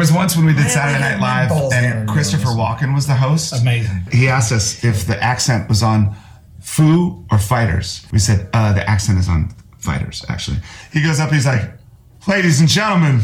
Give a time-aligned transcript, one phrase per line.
[0.00, 2.48] was once when we did Saturday Night Live and Christopher.
[2.48, 3.52] Walken was the host.
[3.52, 4.06] Amazing.
[4.10, 6.16] He asked us if the accent was on
[6.62, 8.06] Foo or Fighters.
[8.10, 10.56] We said, uh, the accent is on Fighters, actually.
[10.90, 11.70] He goes up, he's like,
[12.26, 13.20] ladies and gentlemen,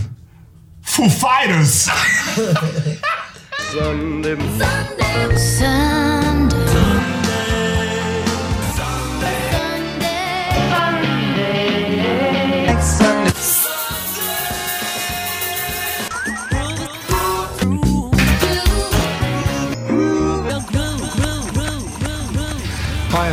[0.83, 1.89] Foo Fighters.
[4.99, 6.56] Hi,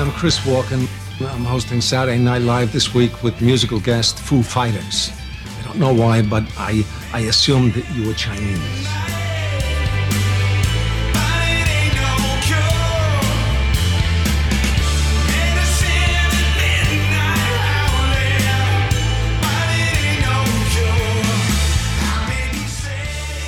[0.03, 0.81] I'm Chris Walken.
[1.34, 5.12] I'm hosting Saturday Night Live this week with musical guest Foo Fighters.
[5.59, 8.59] I don't know why, but I, I assumed that you were Chinese.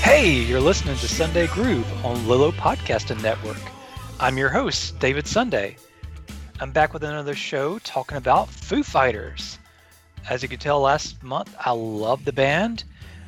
[0.02, 3.60] Hey, you're listening to Sunday Groove on Lilo Podcasting Network.
[4.22, 5.76] I'm your host, David Sunday.
[6.58, 9.60] I'm back with another show talking about Foo Fighters.
[10.30, 12.86] As you could tell last month, I love the band.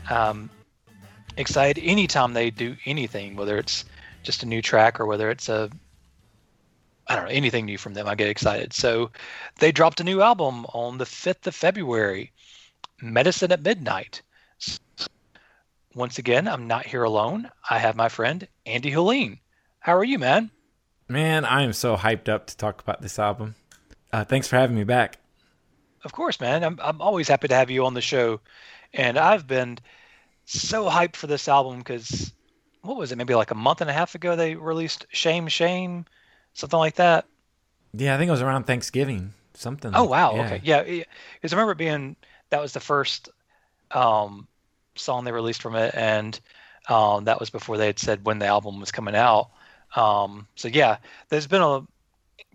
[0.09, 0.49] Um,
[1.35, 3.83] excited anytime they do anything, whether it's
[4.23, 5.69] just a new track or whether it's a
[7.07, 8.07] I don't know anything new from them.
[8.07, 8.71] I get excited.
[8.71, 9.11] So
[9.59, 12.31] they dropped a new album on the 5th of February,
[13.01, 14.21] Medicine at Midnight.
[15.95, 17.49] Once again, I'm not here alone.
[17.69, 19.39] I have my friend Andy Helene.
[19.79, 20.49] How are you, man?
[21.09, 23.55] Man, I am so hyped up to talk about this album.
[24.11, 25.17] Uh, thanks for having me back.
[26.03, 26.63] Of course, man.
[26.63, 28.39] I'm I'm always happy to have you on the show,
[28.93, 29.79] and I've been
[30.45, 32.33] so hyped for this album because
[32.81, 33.17] what was it?
[33.17, 36.05] Maybe like a month and a half ago they released "Shame, Shame,"
[36.53, 37.25] something like that.
[37.93, 39.33] Yeah, I think it was around Thanksgiving.
[39.53, 39.91] Something.
[39.95, 40.45] Oh wow, yeah.
[40.45, 41.03] okay, yeah.
[41.33, 42.15] Because I remember it being
[42.49, 43.29] that was the first
[43.91, 44.47] um,
[44.95, 46.39] song they released from it, and
[46.89, 49.49] um, that was before they had said when the album was coming out.
[49.95, 50.97] Um, so yeah,
[51.29, 51.85] there's been a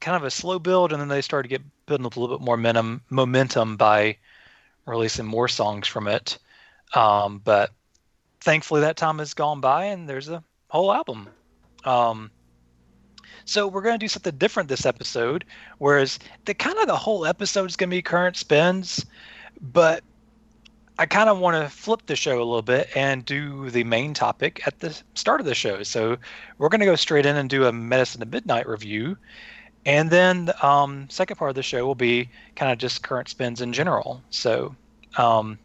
[0.00, 2.36] kind of a slow build, and then they started to get building up a little
[2.36, 4.16] bit more momentum, momentum by
[4.86, 6.38] releasing more songs from it.
[6.94, 7.70] Um, but
[8.40, 11.28] thankfully, that time has gone by, and there's a whole album.
[11.84, 12.30] Um,
[13.44, 15.44] so we're going to do something different this episode,
[15.78, 19.04] whereas the kind of the whole episode is going to be current spins,
[19.60, 20.04] but
[20.98, 24.12] I kind of want to flip the show a little bit and do the main
[24.12, 25.82] topic at the start of the show.
[25.82, 26.18] So
[26.58, 29.16] we're going to go straight in and do a Medicine at Midnight review,
[29.86, 33.28] and then the um, second part of the show will be kind of just current
[33.28, 34.22] spins in general.
[34.30, 34.76] So,
[35.16, 35.58] um,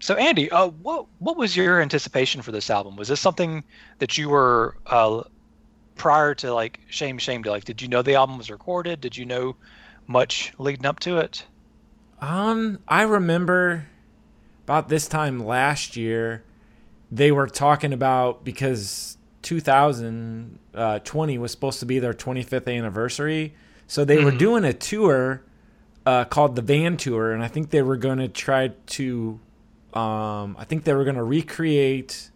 [0.00, 2.96] so Andy, uh, what what was your anticipation for this album?
[2.96, 3.64] Was this something
[3.98, 5.22] that you were uh,
[5.94, 7.64] prior to like Shame Shame to like?
[7.64, 9.00] Did you know the album was recorded?
[9.00, 9.56] Did you know
[10.06, 11.44] much leading up to it?
[12.24, 13.86] Um, I remember
[14.64, 16.42] about this time last year,
[17.12, 23.54] they were talking about because 2020 was supposed to be their 25th anniversary,
[23.86, 25.42] so they were doing a tour
[26.06, 29.38] uh, called the Van Tour, and I think they were going to try to,
[29.92, 32.30] um, I think they were going to recreate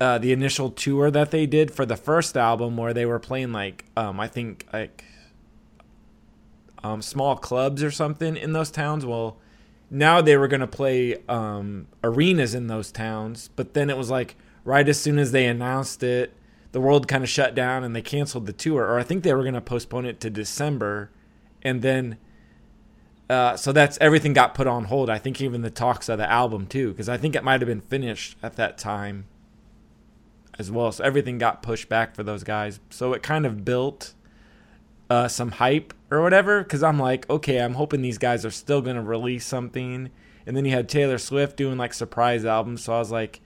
[0.00, 3.52] uh, the initial tour that they did for the first album, where they were playing
[3.52, 5.04] like, um, I think like
[6.82, 9.06] um, small clubs or something in those towns.
[9.06, 9.36] Well,
[9.90, 14.10] now they were going to play um, arenas in those towns, but then it was
[14.10, 16.32] like right as soon as they announced it,
[16.72, 18.84] the world kind of shut down and they canceled the tour.
[18.84, 21.10] Or I think they were going to postpone it to December,
[21.62, 22.16] and then
[23.32, 25.08] uh, so that's everything got put on hold.
[25.08, 27.68] I think even the talks of the album too, because I think it might have
[27.68, 29.26] been finished at that time
[30.58, 30.92] as well.
[30.92, 32.80] So everything got pushed back for those guys.
[32.90, 34.12] So it kind of built
[35.12, 38.80] uh, some hype or whatever because I'm like, okay, I'm hoping these guys are still
[38.80, 40.10] going to release something.
[40.46, 42.82] And then you had Taylor Swift doing like surprise albums.
[42.84, 43.42] So I was like,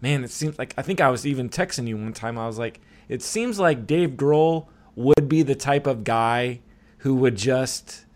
[0.00, 2.38] man, it seems like I think I was even texting you one time.
[2.38, 6.60] I was like, it seems like Dave Grohl would be the type of guy
[6.98, 8.06] who would just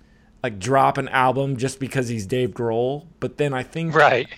[0.42, 3.04] like drop an album just because he's Dave Grohl.
[3.20, 4.28] But then I think Right.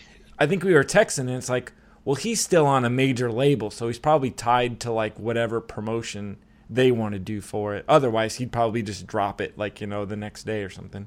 [0.40, 1.72] I think we were texting and it's like,
[2.04, 6.38] well, he's still on a major label, so he's probably tied to like whatever promotion
[6.68, 7.84] they want to do for it.
[7.88, 11.06] Otherwise, he'd probably just drop it like, you know, the next day or something.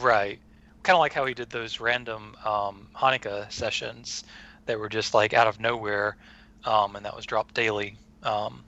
[0.00, 0.38] Right.
[0.82, 4.24] Kind of like how he did those random um, Hanukkah sessions
[4.66, 6.16] that were just like out of nowhere,
[6.64, 7.96] um, and that was dropped daily.
[8.22, 8.64] Um,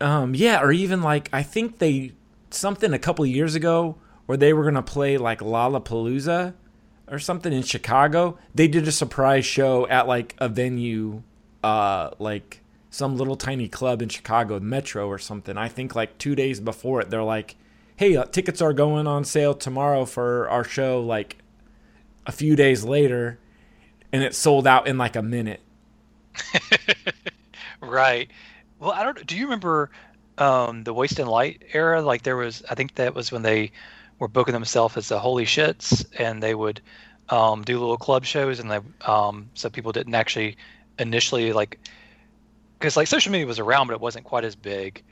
[0.00, 2.12] Um, yeah, or even like I think they
[2.50, 6.54] something a couple years ago where they were gonna play like Lollapalooza
[7.08, 8.38] or something in Chicago.
[8.54, 11.22] They did a surprise show at like a venue,
[11.64, 15.56] uh, like some little tiny club in Chicago, Metro or something.
[15.56, 17.56] I think like two days before it, they're like,
[17.96, 21.38] "Hey, uh, tickets are going on sale tomorrow for our show." Like
[22.26, 23.38] a few days later,
[24.12, 25.60] and it sold out in like a minute.
[27.80, 28.30] right.
[28.78, 29.26] Well, I don't.
[29.26, 29.90] Do you remember
[30.38, 32.02] um, the Wasting Light era?
[32.02, 33.72] Like there was, I think that was when they
[34.18, 36.80] were booking themselves as the Holy Shits, and they would
[37.28, 40.56] um, do little club shows, and they um, so people didn't actually
[40.98, 41.78] initially like
[42.78, 45.02] because like social media was around, but it wasn't quite as big.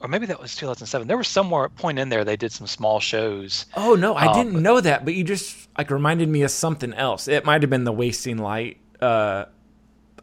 [0.00, 1.08] Or maybe that was 2007.
[1.08, 3.64] There was somewhere point in there they did some small shows.
[3.74, 6.92] Oh no, I Um, didn't know that, but you just like reminded me of something
[6.92, 7.28] else.
[7.28, 9.46] It might have been the Wasting Light uh,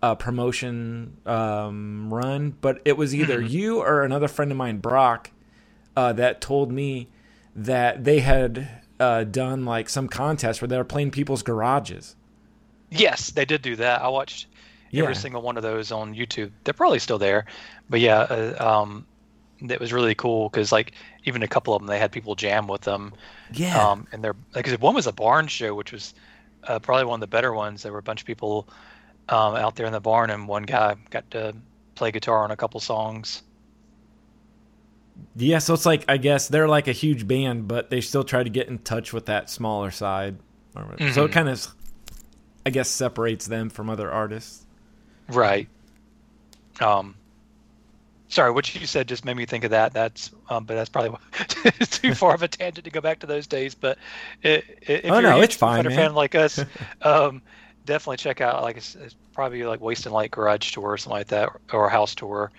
[0.02, 3.48] uh, promotion um, run, but it was either Mm-hmm.
[3.48, 5.32] you or another friend of mine, Brock,
[5.98, 7.10] uh, that told me
[7.56, 12.16] that they had uh, done like some contest where they were playing people's garages.
[12.92, 14.02] Yes, they did do that.
[14.02, 14.48] I watched
[14.94, 15.04] Yeah.
[15.04, 16.51] every single one of those on YouTube.
[16.63, 17.45] They're probably still there,
[17.90, 19.06] but yeah, uh, um,
[19.60, 20.94] it was really cool because like
[21.25, 23.13] even a couple of them they had people jam with them.
[23.54, 23.78] Yeah.
[23.92, 26.13] Um, and they're because one was a barn show, which was
[26.66, 27.84] uh, probably one of the better ones.
[27.84, 28.68] There were a bunch of people
[29.30, 31.56] um, out there in the barn, and one guy got to
[31.96, 33.44] play guitar on a couple songs.
[35.36, 38.44] Yeah, so it's like I guess they're like a huge band, but they still try
[38.44, 40.38] to get in touch with that smaller side.
[40.74, 41.12] Whatever.
[41.13, 41.34] So it Mhm.
[41.34, 41.68] kind of,
[42.66, 44.62] I guess, separates them from other artists.
[45.30, 45.68] Right.
[46.80, 47.16] Um.
[48.30, 49.94] Sorry, what you said just made me think of that.
[49.94, 51.20] That's, um, but that's probably
[51.92, 53.75] too far of a tangent to go back to those days.
[53.75, 54.00] But
[54.44, 56.60] i- i- if Oh, you're no, a it's fine, fan like us,
[57.04, 57.44] um,
[57.86, 61.28] definitely check out like it's, it's probably like Wasting Light Garage Tour or something like
[61.28, 62.52] that, or House Tour.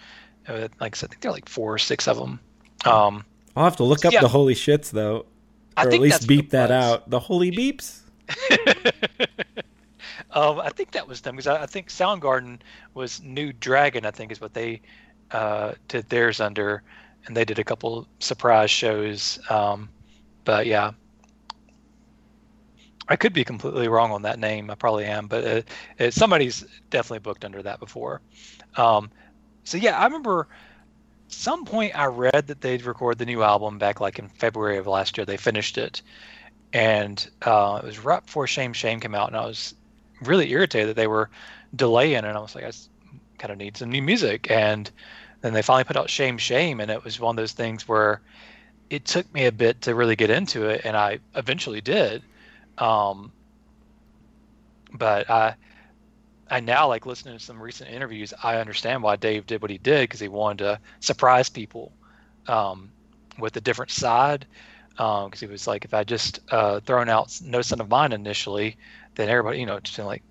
[0.46, 2.38] Uh, like I said, I think there are like four or six of them.
[2.84, 3.25] Um,
[3.56, 4.20] I'll have to look up Yeah.
[4.20, 5.26] the holy shits though,
[5.76, 7.11] or at least beep that out.
[7.11, 7.99] The holy beeps.
[10.34, 12.58] Um, I think that was them because I, I think Soundgarden
[12.92, 14.04] was New Dragon.
[14.04, 14.82] I think is what they
[15.31, 16.82] uh, did theirs under,
[17.26, 19.38] and they did a couple surprise shows.
[19.48, 19.88] Um,
[20.44, 20.90] but yeah,
[23.08, 24.70] I could be completely wrong on that name.
[24.70, 28.20] I probably am, but it, it, somebody's definitely booked under that before.
[28.76, 29.10] Um,
[29.62, 30.48] so yeah, I remember
[31.28, 34.87] some point I read that they'd record the new album back like in February of
[34.88, 35.25] last year.
[35.25, 36.02] They finished it,
[36.72, 39.75] and uh, it was right before Shame Shame came out, and I was
[40.25, 41.31] really irritated that they were
[41.75, 42.73] delaying, and I was like, I
[43.38, 44.91] kind of need some new music, and
[45.41, 48.21] then they finally put out Shame Shame, and it was one of those things where
[48.91, 52.23] it took me a bit to really get into it, and I eventually did.
[52.79, 53.32] Um,
[54.93, 55.56] but I,
[56.50, 58.32] I now like listening to some recent interviews.
[58.43, 61.93] I understand why Dave did what he did because he wanted to surprise people
[62.47, 62.91] um,
[63.38, 64.47] with a different side.
[64.96, 68.76] Because he was like, if I just uh, thrown out No Son of Mine initially,
[69.17, 70.23] then everybody, you know, just like,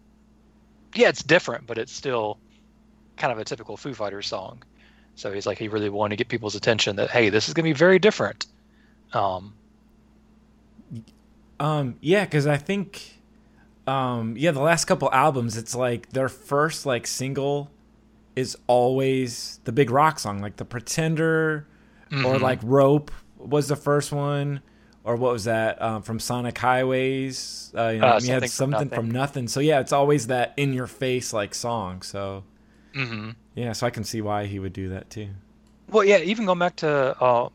[0.96, 2.40] yeah, it's different, but it's still
[3.18, 4.64] kind of a typical Foo Fighters song.
[5.16, 7.66] So he's like, he really wanted to get people's attention that hey, this is going
[7.66, 8.48] to be very different.
[9.14, 9.56] Um,
[11.60, 13.22] Um, yeah, because I think,
[13.88, 17.72] um, yeah, the last couple albums, it's like their first like single
[18.36, 21.70] is always the big rock song, like the Pretender,
[22.22, 22.42] or Mhm.
[22.42, 23.12] like Rope
[23.48, 24.62] was the first one,
[25.04, 27.72] or what was that um, from Sonic Highways?
[27.78, 28.92] Uh, you know, Uh, you had Something from Nothing.
[28.92, 29.48] from nothing.
[29.48, 32.02] So yeah, it's always that in your face like song.
[32.02, 32.44] So
[32.94, 35.30] hmm yeah, so I can see why he would do that too.
[35.88, 36.90] Well, yeah, even going back to
[37.22, 37.50] uh,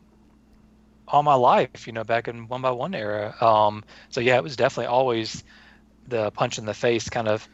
[1.07, 3.35] all my life, you know, back in one by one era.
[3.41, 5.43] Um, so yeah, it was definitely always
[6.07, 7.47] the punch in the face kind of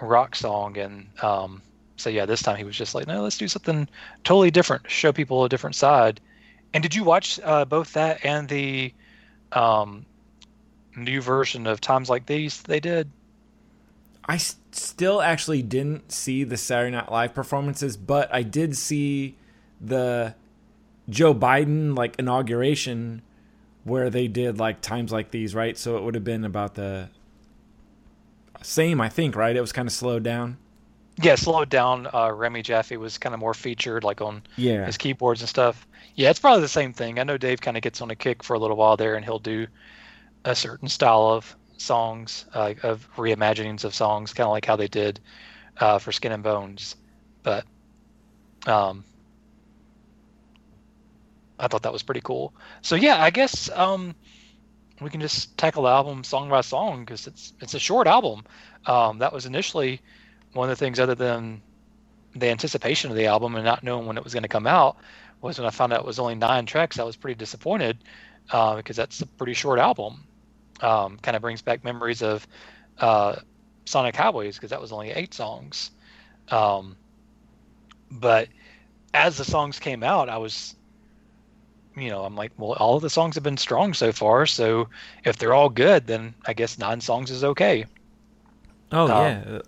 [0.00, 1.62] rock song, and um,
[1.98, 3.88] so yeah, this time he was just like, no, let's do something
[4.24, 6.20] totally different, show people a different side.
[6.74, 8.92] And did you watch uh, both that and the
[9.52, 10.04] um,
[10.96, 13.08] new version of Times Like These they did?
[14.26, 19.36] I s- still actually didn't see the Saturday Night Live performances, but I did see
[19.80, 20.34] the
[21.08, 23.22] Joe Biden like inauguration
[23.84, 25.78] where they did like times like these, right?
[25.78, 27.10] So it would have been about the
[28.62, 29.54] same, I think, right?
[29.54, 30.56] It was kind of slowed down.
[31.20, 32.08] Yeah, slowed down.
[32.12, 34.84] Uh, Rami Jaffee was kind of more featured, like on Yeah.
[34.84, 35.86] his keyboards and stuff.
[36.16, 37.18] Yeah, it's probably the same thing.
[37.18, 39.24] I know Dave kind of gets on a kick for a little while there, and
[39.24, 39.66] he'll do
[40.44, 44.88] a certain style of songs, uh, of reimaginings of songs, kind of like how they
[44.88, 45.20] did
[45.80, 46.96] uh, for Skin and Bones.
[47.44, 47.66] But
[48.66, 49.04] um,
[51.58, 52.54] I thought that was pretty cool.
[52.82, 54.14] So yeah, I guess um,
[55.00, 58.44] we can just tackle the album song by song because it's it's a short album.
[58.86, 60.02] Um, that was initially
[60.54, 61.62] one of the things, other than
[62.34, 64.96] the anticipation of the album and not knowing when it was going to come out,
[65.40, 66.98] was when I found out it was only nine tracks.
[66.98, 68.04] I was pretty disappointed
[68.50, 70.26] uh, because that's a pretty short album.
[70.80, 72.46] Um, kind of brings back memories of
[72.98, 73.36] uh,
[73.86, 75.90] Sonic Highways because that was only eight songs.
[76.48, 76.98] Um,
[78.10, 78.48] but
[79.14, 80.76] as the songs came out, I was,
[81.96, 84.46] you know, I'm like, well, all of the songs have been strong so far.
[84.46, 84.88] So
[85.24, 87.86] if they're all good, then I guess nine songs is okay.
[88.92, 89.60] Oh Um, yeah.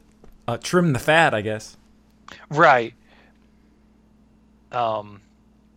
[0.48, 1.76] Uh, trim the fat, I guess.
[2.50, 2.94] Right.
[4.72, 5.20] Um,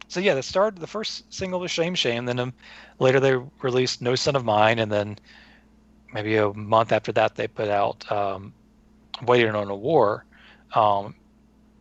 [0.07, 2.53] so yeah, the start the first single was "Shame Shame." Then um,
[2.99, 5.17] later they released "No Son of Mine," and then
[6.13, 8.53] maybe a month after that they put out um,
[9.21, 10.25] "Waiting on a War."
[10.73, 11.15] Um,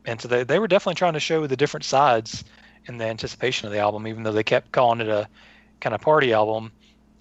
[0.05, 2.45] and so they they were definitely trying to show the different sides
[2.87, 5.29] in the anticipation of the album, even though they kept calling it a
[5.81, 6.73] kind of party album.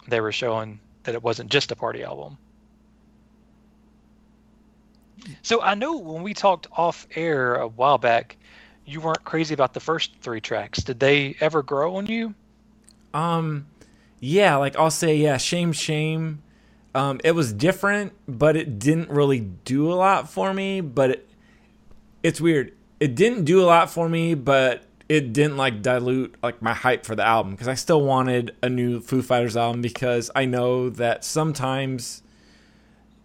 [0.07, 2.38] They were showing that it wasn't just a party album.
[5.41, 8.38] So I know when we talked off air a while back,
[8.86, 10.79] you weren't crazy about the first three tracks.
[10.83, 12.33] Did they ever grow on you?
[13.13, 13.67] Um,
[14.19, 16.41] yeah, like I'll say, yeah, shame, shame.
[16.95, 20.81] Um, it was different, but it didn't really do a lot for me.
[20.81, 21.29] But it,
[22.24, 22.74] it's weird.
[23.00, 27.05] It didn't do a lot for me, but it didn't like dilute like my hype
[27.05, 30.89] for the album because I still wanted a new Foo Fighters album because I know
[30.89, 32.24] that sometimes,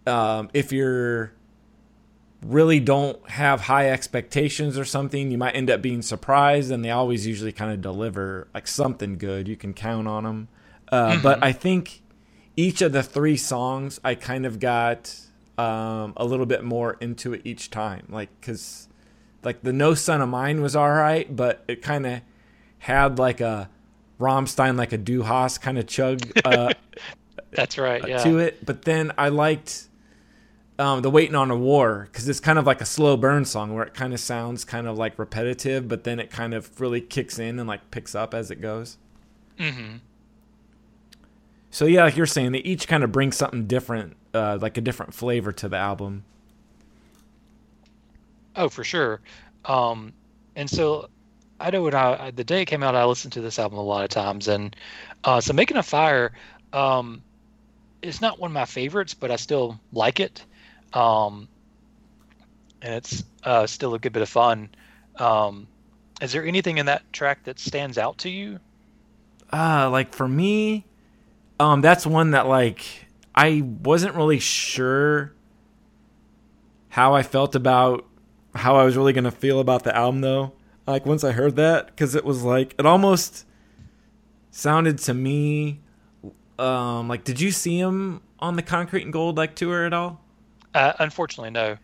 [0.07, 1.33] um, if you're
[2.45, 6.91] really don't have high expectations or something, you might end up being surprised, and they
[6.91, 9.49] always usually kind of deliver like something good.
[9.49, 10.49] You can count on them.
[10.91, 11.23] Uh, mm-hmm.
[11.23, 12.03] But I think
[12.57, 15.15] each of the three songs, I kind of got
[15.57, 18.89] um, a little bit more into it each time, like because
[19.43, 22.21] like the No Son of Mine was all right, but it kind of
[22.79, 23.71] had like a
[24.19, 26.21] Rammstein, like a Du Hast kind of chug.
[26.45, 26.73] Uh,
[27.53, 28.07] That's right.
[28.07, 28.23] Yeah.
[28.23, 29.89] To it, but then I liked
[30.83, 33.73] um, the Waiting on a War because it's kind of like a slow burn song
[33.73, 37.01] where it kind of sounds kind of like repetitive, but then it kind of really
[37.01, 38.99] kicks in and like picks up as it goes.
[39.61, 39.99] Mm-hmm.
[41.71, 44.81] So yeah, like you're saying, they each kind of bring something different, uh, like a
[44.81, 46.25] different flavor to the album.
[48.57, 49.21] Oh, for sure.
[49.65, 50.13] Um,
[50.57, 51.09] and so
[51.61, 53.83] I know when I the day it came out, I listened to this album a
[53.83, 54.75] lot of times, and
[55.23, 56.33] uh, so making a fire.
[56.73, 57.23] Um,
[58.03, 60.45] it's not one of my favorites, but I still like it.
[60.93, 61.49] Um,
[62.81, 64.71] and it's uh, still a good bit of fun.
[65.17, 65.69] Um,
[66.21, 68.61] is there anything in that track that stands out to you?
[69.53, 70.87] Uh, like for me,
[71.61, 72.85] um, that's one that like
[73.35, 75.33] I wasn't really sure
[76.89, 78.07] how I felt about
[78.55, 80.53] how I was really gonna feel about the album though.
[80.87, 83.47] Like once I heard that, because it was like it almost
[84.51, 85.81] sounded to me
[86.59, 90.22] um like did you see him on the Concrete and Gold like tour at all?
[90.75, 91.77] Uh, unfortunately, no.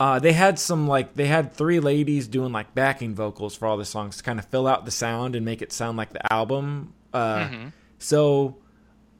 [0.00, 3.76] Uh, they had some like they had three ladies doing like backing vocals for all
[3.76, 6.32] the songs to kind of fill out the sound and make it sound like the
[6.32, 6.94] album.
[7.12, 7.68] Uh, mm-hmm.
[7.98, 8.58] So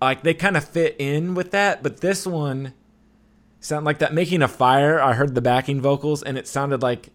[0.01, 2.75] like they kind of fit in with that, but this one
[3.59, 5.01] sound like that making a fire.
[5.01, 7.09] I heard the backing vocals and it sounded like.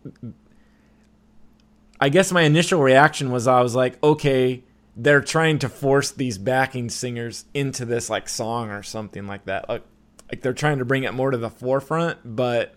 [2.02, 4.64] I guess my initial reaction was I was like, okay,
[4.98, 9.70] they're trying to force these backing singers into this like song or something like that.
[9.70, 9.84] Like
[10.34, 12.74] like they're trying to bring it more to the forefront, but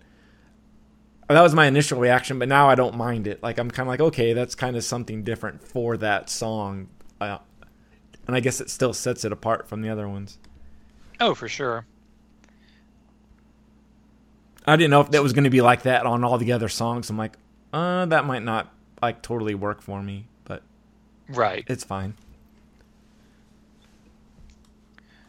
[1.26, 2.38] that was my initial reaction.
[2.38, 3.42] But now I don't mind it.
[3.42, 7.38] Like I'm kind of like, okay, that's kind of something different for that song, uh,
[8.26, 10.38] and I guess it still sets it apart from the other ones.
[11.18, 11.86] Oh, for sure.
[14.66, 16.68] I didn't know if that was going to be like that on all the other
[16.68, 17.08] songs.
[17.08, 17.38] I'm like,
[17.72, 18.70] uh, that might not
[19.00, 20.62] like totally work for me, but
[21.30, 22.16] right, it's fine.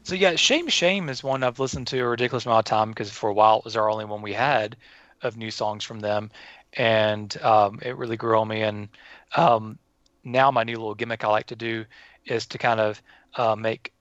[0.07, 3.11] So yeah, Shame Shame is one I've listened to a ridiculous amount of time because
[3.11, 4.77] for a while it was our only one we had
[5.21, 6.31] of new songs from them,
[6.71, 8.61] and um, it really grew on me.
[8.61, 8.87] And
[9.35, 9.77] um,
[10.23, 11.83] now my new little gimmick I like to do
[12.25, 13.01] is to kind of
[13.35, 13.91] uh, make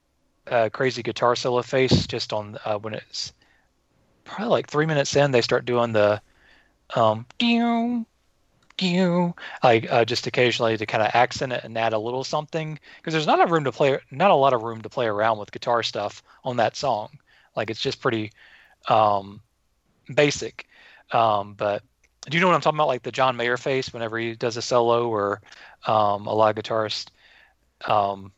[0.46, 3.32] a crazy guitar solo face just on uh, when it's
[4.22, 6.22] probably like three minutes in they start doing the
[6.94, 7.26] um
[8.82, 12.78] you like uh, just occasionally to kind of accent it and add a little something
[12.96, 15.38] because there's not a room to play not a lot of room to play around
[15.38, 17.10] with guitar stuff on that song.
[17.54, 18.32] Like it's just pretty
[18.88, 19.40] um,
[20.14, 20.66] basic.
[21.12, 21.82] Um, but
[22.28, 22.88] do you know what i'm talking about?
[22.88, 25.40] Like the john mayer face whenever he does a solo or
[25.86, 27.08] um, a lot of guitarists
[27.84, 28.32] um,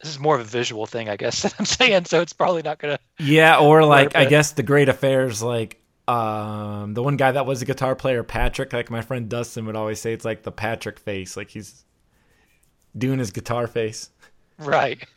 [0.00, 2.62] this is more of a visual thing i guess that i'm saying so it's probably
[2.62, 5.77] not gonna yeah or like i guess the great affairs like
[6.08, 9.76] um, the one guy that was a guitar player, Patrick, like my friend Dustin would
[9.76, 11.84] always say, it's like the Patrick face, like he's
[12.96, 14.08] doing his guitar face.
[14.58, 15.06] Right.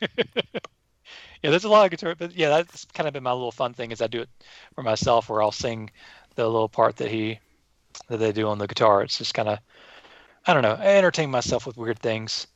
[1.42, 3.72] yeah, there's a lot of guitar, but yeah, that's kind of been my little fun
[3.72, 4.28] thing is I do it
[4.74, 5.90] for myself, where I'll sing
[6.34, 7.38] the little part that he
[8.08, 9.02] that they do on the guitar.
[9.02, 9.58] It's just kind of,
[10.46, 12.46] I don't know, I entertain myself with weird things.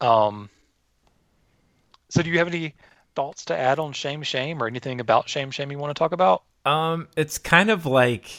[0.00, 0.50] Um,
[2.08, 2.74] so, do you have any
[3.14, 6.10] thoughts to add on Shame Shame or anything about Shame Shame you want to talk
[6.10, 6.42] about?
[6.64, 8.30] Um, it's kind of like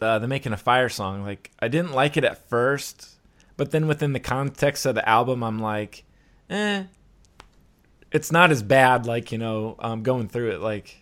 [0.00, 1.22] uh, the making a fire song.
[1.22, 3.16] Like I didn't like it at first,
[3.56, 6.04] but then within the context of the album, I'm like,
[6.50, 6.84] eh,
[8.12, 9.06] it's not as bad.
[9.06, 10.96] Like you know, um, going through it like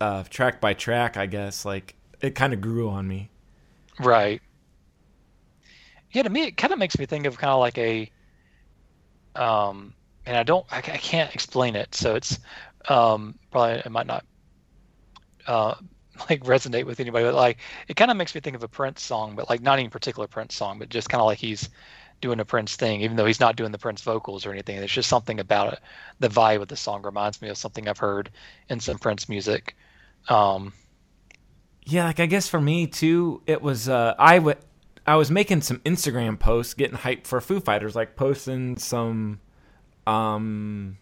[0.00, 1.64] uh, track by track, I guess.
[1.64, 3.30] Like it kind of grew on me.
[3.98, 4.40] Right.
[6.12, 8.10] Yeah, to me, it kind of makes me think of kind of like a,
[9.36, 9.94] um,
[10.26, 12.38] and I don't, I, I can't explain it, so it's,
[12.88, 14.24] um, probably it might not,
[15.50, 15.74] uh,
[16.30, 19.02] like resonate with anybody, but like it kind of makes me think of a Prince
[19.02, 21.68] song, but like not any particular Prince song, but just kind of like he's
[22.20, 24.76] doing a Prince thing, even though he's not doing the Prince vocals or anything.
[24.76, 25.80] There's just something about it.
[26.18, 28.30] The vibe of the song reminds me of something I've heard
[28.68, 29.76] in some Prince music.
[30.28, 30.72] Um,
[31.84, 34.58] yeah, like I guess for me too, it was uh, I would
[35.06, 39.40] I was making some Instagram posts, getting hyped for Foo Fighters, like posting some.
[40.06, 40.98] Um,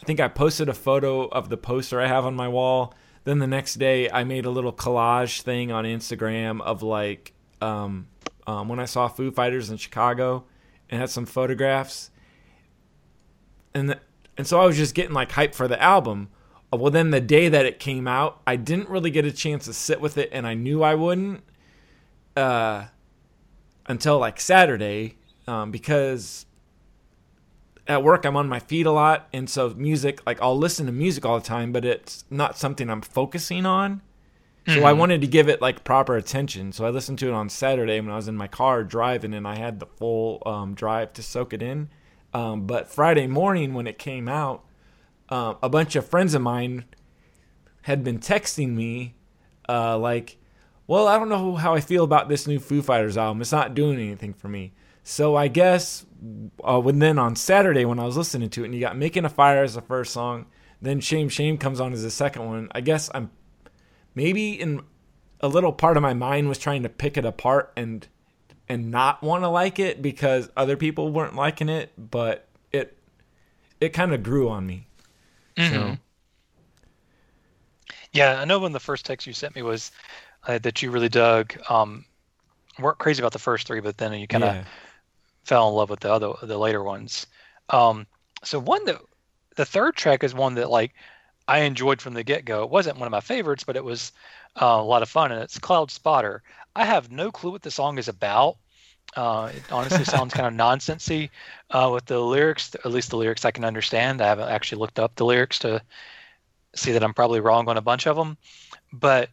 [0.00, 2.94] I think I posted a photo of the poster I have on my wall.
[3.24, 8.08] Then the next day, I made a little collage thing on Instagram of like um,
[8.46, 10.44] um, when I saw Foo Fighters in Chicago,
[10.90, 12.10] and had some photographs.
[13.74, 14.00] And the,
[14.36, 16.28] and so I was just getting like hyped for the album.
[16.72, 19.72] Well, then the day that it came out, I didn't really get a chance to
[19.72, 21.44] sit with it, and I knew I wouldn't
[22.36, 22.86] uh,
[23.86, 25.16] until like Saturday
[25.46, 26.46] um, because
[27.86, 30.92] at work I'm on my feet a lot, and so music like I'll listen to
[30.92, 34.02] music all the time, but it's not something I'm focusing on.
[34.66, 34.86] So mm-hmm.
[34.86, 36.72] I wanted to give it like proper attention.
[36.72, 39.46] So I listened to it on Saturday when I was in my car driving, and
[39.46, 41.90] I had the full um, drive to soak it in.
[42.32, 44.64] Um, but Friday morning when it came out,
[45.28, 46.86] uh, a bunch of friends of mine
[47.82, 49.14] had been texting me,
[49.68, 50.38] uh, like,
[50.86, 53.42] "Well, I don't know how I feel about this new Foo Fighters album.
[53.42, 54.72] It's not doing anything for me."
[55.02, 56.06] So I guess
[56.62, 59.24] uh, when then on Saturday when I was listening to it, and you got "Making
[59.24, 60.46] a Fire" as the first song,
[60.80, 62.68] then "Shame Shame" comes on as the second one.
[62.72, 63.30] I guess I'm
[64.14, 64.82] maybe in
[65.40, 68.06] a little part of my mind was trying to pick it apart and
[68.68, 72.96] and not want to like it because other people weren't liking it, but it
[73.80, 74.86] it kind of grew on me.
[75.56, 75.74] Mm-hmm.
[75.74, 75.96] So.
[78.12, 79.90] Yeah, I know when the first text you sent me was
[80.46, 81.54] uh, that you really dug.
[81.68, 82.04] Um,
[82.78, 84.64] weren't crazy about the first three, but then you kind of yeah.
[85.44, 87.26] Fell in love with the other the later ones.
[87.68, 88.06] Um,
[88.42, 89.00] so one that
[89.56, 90.92] the third track is one that like
[91.46, 92.62] I enjoyed from the get go.
[92.62, 94.12] It wasn't one of my favorites, but it was
[94.60, 96.42] uh, a lot of fun, and it's Cloud Spotter.
[96.74, 98.56] I have no clue what the song is about.
[99.16, 101.30] Uh, it honestly sounds kind of nonsensy
[101.70, 102.74] uh, with the lyrics.
[102.74, 104.20] At least the lyrics I can understand.
[104.20, 105.82] I haven't actually looked up the lyrics to
[106.74, 108.36] see that I'm probably wrong on a bunch of them.
[108.92, 109.28] But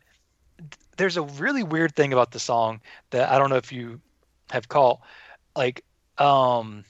[0.98, 4.00] there's a really weird thing about the song that I don't know if you
[4.52, 5.00] have caught.
[5.56, 5.84] Like,
[6.22, 6.86] um,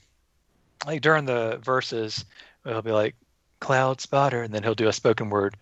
[0.86, 2.24] like during the verses,
[2.66, 3.16] it'll be like
[3.60, 5.56] cloud spotter, and then he'll do a spoken word,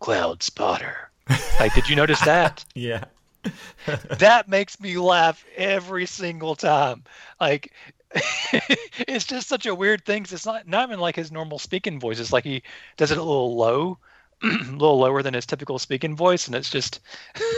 [0.00, 1.10] cloud spotter.
[1.58, 2.64] Like, did you notice that?
[2.74, 3.04] yeah.
[4.18, 7.02] that makes me laugh every single time.
[7.40, 7.72] Like,
[8.12, 10.22] it's just such a weird thing.
[10.30, 12.20] It's not not even like his normal speaking voice.
[12.20, 12.62] It's like he
[12.96, 13.98] does it a little low,
[14.42, 17.00] a little lower than his typical speaking voice, and it's just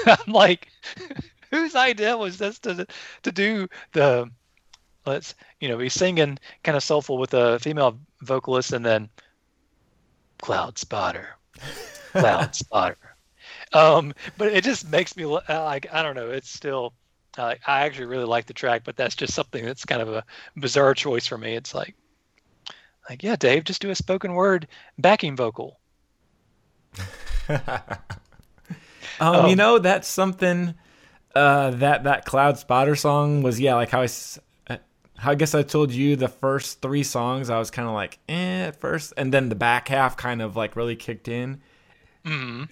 [0.07, 0.69] I'm like,
[1.51, 2.87] whose idea was this to
[3.25, 4.31] to do the
[5.07, 9.09] let's you know he's singing kind of soulful with a female vocalist, and then
[10.39, 11.29] Cloud Spotter,
[12.13, 12.97] Cloud Spotter.
[13.73, 16.31] Um, but it just makes me like I don't know.
[16.31, 16.95] It's still
[17.39, 20.25] uh, I actually really like the track, but that's just something that's kind of a
[20.57, 21.55] bizarre choice for me.
[21.55, 21.95] It's like,
[23.09, 25.81] like yeah, Dave, just do a spoken word backing vocal.
[27.49, 27.61] um,
[29.21, 30.75] um, you know that's something
[31.35, 33.61] uh, that that Cloud Spotter song was.
[33.61, 34.07] Yeah, like how I
[35.23, 38.67] I guess I told you the first three songs I was kind of like eh
[38.67, 41.61] at first, and then the back half kind of like really kicked in.
[42.25, 42.65] Mm-hmm.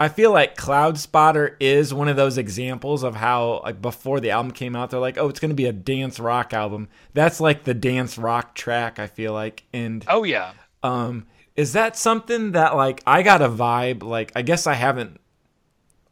[0.00, 4.30] I feel like Cloud Spotter is one of those examples of how like before the
[4.30, 6.88] album came out, they're like, oh, it's going to be a dance rock album.
[7.14, 8.98] That's like the dance rock track.
[8.98, 10.52] I feel like, and oh yeah,
[10.82, 11.26] um,
[11.56, 14.02] is that something that like I got a vibe?
[14.02, 15.20] Like I guess I haven't,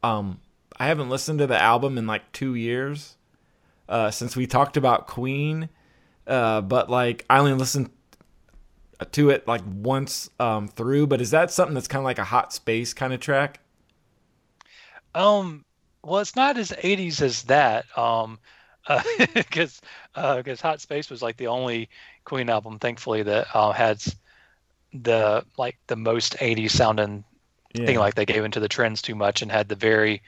[0.03, 0.41] um,
[0.77, 3.16] I haven't listened to the album in like two years
[3.89, 5.69] uh, since we talked about Queen,
[6.25, 7.89] uh, but like I only listened
[9.11, 11.07] to it like once um, through.
[11.07, 13.59] But is that something that's kind of like a hot space kind of track?
[15.15, 15.65] Um,
[16.03, 17.85] well, it's not as '80s as that.
[17.97, 18.39] Um,
[19.33, 19.81] because
[20.15, 21.89] uh, because uh, Hot Space was like the only
[22.25, 24.01] Queen album, thankfully, that uh, had
[24.93, 27.23] the like the most '80s sounding
[27.73, 27.85] yeah.
[27.85, 27.97] thing.
[27.97, 30.21] Like they gave into the trends too much and had the very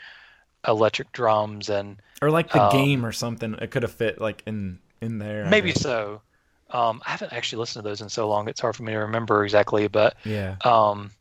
[0.68, 3.56] electric drums and or like the um, game or something.
[3.56, 5.46] It could have fit like in in there.
[5.46, 6.22] Maybe so.
[6.72, 9.00] Um, I haven't actually listened to those in so long; it's hard for me to
[9.00, 9.88] remember exactly.
[9.88, 11.12] But yeah, um,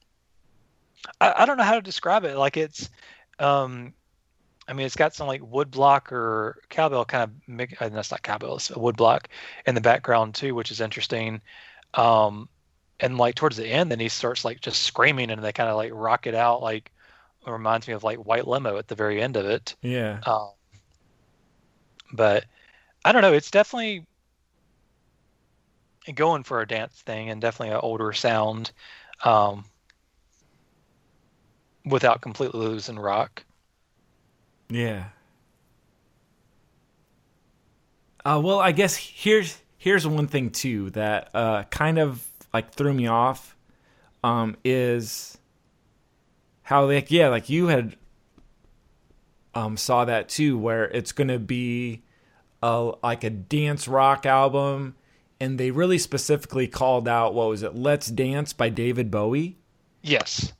[1.20, 2.37] I, I don't know how to describe it.
[2.37, 2.90] Like it's,
[3.38, 3.94] um,
[4.66, 7.61] I mean, it's got some like woodblock or cowbell kind of.
[7.81, 9.27] Uh, that's not cowbell; it's a woodblock
[9.66, 11.40] in the background too, which is interesting.
[11.94, 12.48] Um,
[13.01, 15.77] and like towards the end, then he starts like just screaming, and they kind of
[15.77, 16.90] like rock it out like
[17.50, 19.74] reminds me of like White Limo at the very end of it.
[19.82, 20.20] Yeah.
[20.26, 20.50] Um,
[22.12, 22.44] but
[23.04, 23.32] I don't know.
[23.32, 24.06] It's definitely
[26.14, 28.72] going for a dance thing and definitely an older sound
[29.24, 29.64] um,
[31.84, 33.44] without completely losing rock.
[34.70, 35.04] Yeah.
[38.24, 42.92] Uh, well, I guess here's here's one thing too that uh, kind of like threw
[42.92, 43.56] me off
[44.22, 45.38] um, is
[46.68, 47.96] how like yeah like you had
[49.54, 52.02] um, saw that too where it's gonna be
[52.62, 54.94] a like a dance rock album
[55.40, 59.57] and they really specifically called out what was it Let's Dance by David Bowie.
[60.02, 60.52] Yes.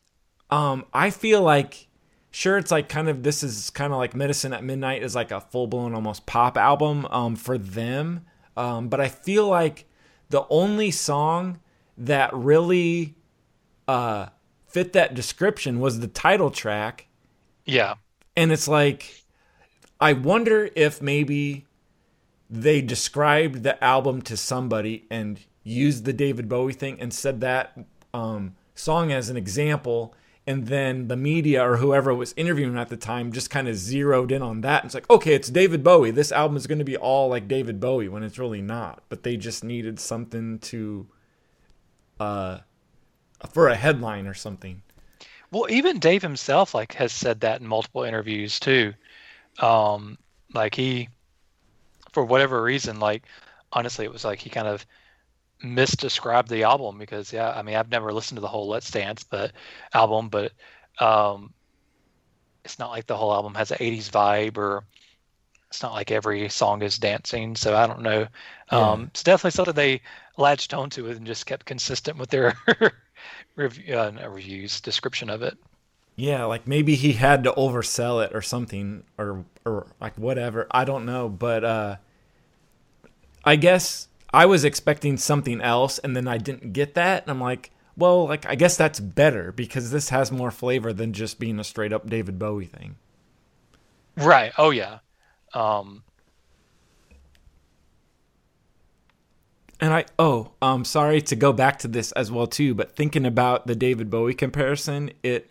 [0.49, 1.89] Um, I feel like
[2.31, 5.31] sure it's like kind of this is kind of like Medicine at Midnight is like
[5.31, 8.25] a full blown almost pop album um for them.
[8.57, 9.85] Um, but I feel like
[10.31, 11.61] the only song
[11.99, 13.15] that really
[13.87, 14.29] uh
[14.79, 17.09] fit that description was the title track.
[17.65, 17.95] Yeah.
[18.37, 19.25] And it's like
[20.01, 21.67] I wonder if maybe
[22.49, 27.77] they described the album to somebody and used the David Bowie thing and said that
[28.15, 30.15] um, song as an example.
[30.47, 34.31] And then the media or whoever was interviewing at the time just kind of zeroed
[34.31, 34.83] in on that.
[34.83, 36.13] And it's like, okay, it's David Bowie.
[36.13, 39.03] This album is going to be all like David Bowie when it's really not.
[39.09, 41.09] But they just needed something to,
[42.21, 42.59] uh,
[43.53, 44.83] for a headline or something.
[45.51, 48.95] Well, even Dave himself like has said that in multiple interviews too.
[49.59, 50.19] Um,
[50.55, 51.09] like he
[52.13, 53.25] for whatever reason, like
[53.73, 54.85] honestly, it was like he kind of
[55.65, 59.25] misdescribed the album because yeah, I mean I've never listened to the whole Let's Dance
[59.25, 59.53] but
[59.95, 60.53] album, but
[60.99, 61.53] um,
[62.65, 64.85] it's not like the whole album has an '80s vibe or
[65.69, 67.55] it's not like every song is dancing.
[67.57, 68.27] So I don't know.
[68.71, 70.01] Um, It's definitely something they
[70.37, 72.55] latched onto and just kept consistent with their
[73.59, 75.59] review, uh, reviews description of it.
[76.17, 80.67] Yeah, like maybe he had to oversell it or something or or like whatever.
[80.71, 81.97] I don't know, but uh
[83.45, 87.41] I guess I was expecting something else and then I didn't get that and I'm
[87.41, 91.61] like, well, like I guess that's better because this has more flavor than just being
[91.61, 92.97] a straight up David Bowie thing.
[94.17, 94.53] Right.
[94.59, 94.99] Oh yeah.
[95.55, 96.03] Um
[99.81, 103.27] and I oh, um sorry to go back to this as well too, but thinking
[103.27, 105.51] about the David Bowie comparison, it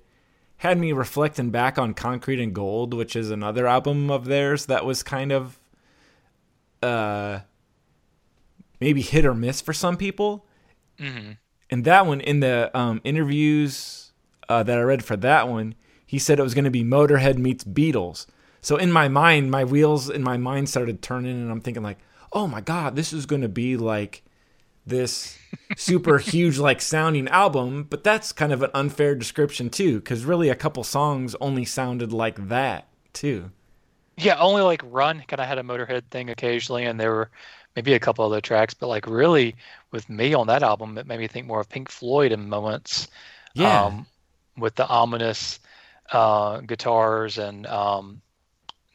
[0.58, 4.86] had me reflecting back on Concrete and Gold, which is another album of theirs that
[4.86, 5.60] was kind of
[6.82, 7.40] uh
[8.80, 10.46] maybe hit or miss for some people.
[11.00, 11.34] Mm-hmm.
[11.70, 14.12] And that one in the um, interviews
[14.48, 17.38] uh, that I read for that one, he said it was going to be Motorhead
[17.38, 18.26] meets Beatles.
[18.62, 22.00] So in my mind, my wheels in my mind started turning, and I'm thinking like,
[22.34, 24.24] oh my god, this is going to be like
[24.86, 25.38] this
[25.76, 30.50] super huge like sounding album, but that's kind of an unfair description too, because really
[30.50, 33.52] a couple songs only sounded like that too.
[34.18, 37.30] Yeah, only like Run kind of had a Motorhead thing occasionally, and there were
[37.76, 39.56] maybe a couple other tracks, but like really
[39.92, 43.08] with me on that album, it made me think more of Pink Floyd in moments.
[43.54, 43.86] Yeah.
[43.86, 44.08] Um,
[44.58, 45.60] with the ominous
[46.12, 48.22] uh, guitars and um,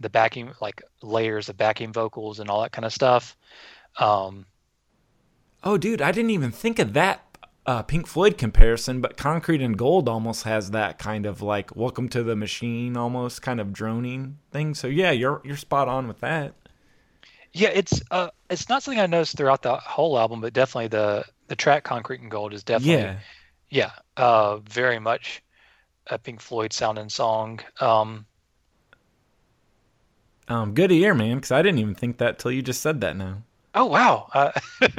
[0.02, 3.36] the backing, like layers of backing vocals and all that kind of stuff.
[3.98, 4.46] Um,
[5.64, 7.32] Oh, dude, I didn't even think of that
[7.66, 12.08] uh, Pink Floyd comparison, but Concrete and Gold almost has that kind of like "Welcome
[12.10, 14.74] to the Machine" almost kind of droning thing.
[14.74, 16.54] So yeah, you're you're spot on with that.
[17.52, 21.24] Yeah, it's uh, it's not something I noticed throughout the whole album, but definitely the
[21.46, 23.18] the track "Concrete and Gold" is definitely Yeah,
[23.70, 25.42] yeah, uh, very much
[26.08, 27.60] a Pink Floyd sounding song.
[27.78, 28.26] Um,
[30.52, 33.16] um, good ear, man, because I didn't even think that till you just said that.
[33.16, 33.42] Now,
[33.74, 34.52] oh wow, uh,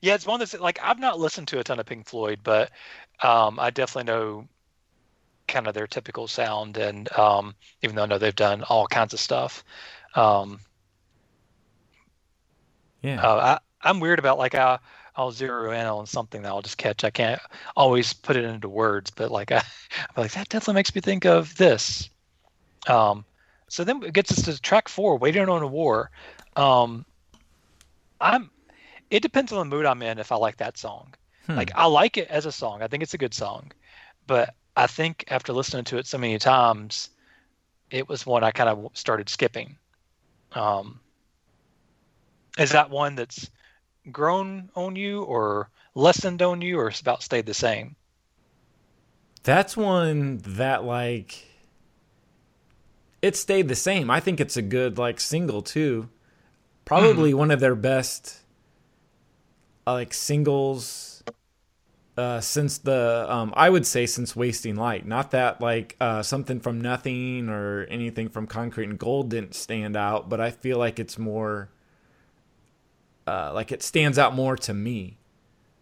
[0.00, 2.70] yeah, it's one that's like I've not listened to a ton of Pink Floyd, but
[3.22, 4.48] um, I definitely know
[5.48, 9.12] kind of their typical sound, and um, even though I know they've done all kinds
[9.14, 9.64] of stuff,
[10.14, 10.60] um,
[13.02, 14.78] yeah, uh, I, I'm weird about like I,
[15.16, 17.04] I'll zero in on something that I'll just catch.
[17.04, 17.40] I can't
[17.76, 21.26] always put it into words, but like I, I'm like that definitely makes me think
[21.26, 22.10] of this.
[22.88, 23.24] Um,
[23.68, 26.10] so then it gets us to track four, "Waiting on a War."
[26.56, 27.04] Um,
[28.20, 28.50] I'm.
[29.10, 31.14] It depends on the mood I'm in if I like that song.
[31.46, 31.56] Hmm.
[31.56, 32.82] Like I like it as a song.
[32.82, 33.72] I think it's a good song,
[34.26, 37.10] but I think after listening to it so many times,
[37.90, 39.76] it was one I kind of started skipping.
[40.52, 41.00] Um,
[42.58, 43.50] is that one that's
[44.10, 47.96] grown on you or lessened on you or about stayed the same?
[49.46, 51.45] that's one that like
[53.22, 54.10] it stayed the same.
[54.10, 56.08] I think it's a good like single too.
[56.84, 58.40] Probably one of their best
[59.86, 61.24] uh, like singles
[62.16, 65.06] uh, since the um, I would say since Wasting Light.
[65.06, 69.96] Not that like uh, something from Nothing or anything from Concrete and Gold didn't stand
[69.96, 71.68] out, but I feel like it's more
[73.26, 75.18] uh, like it stands out more to me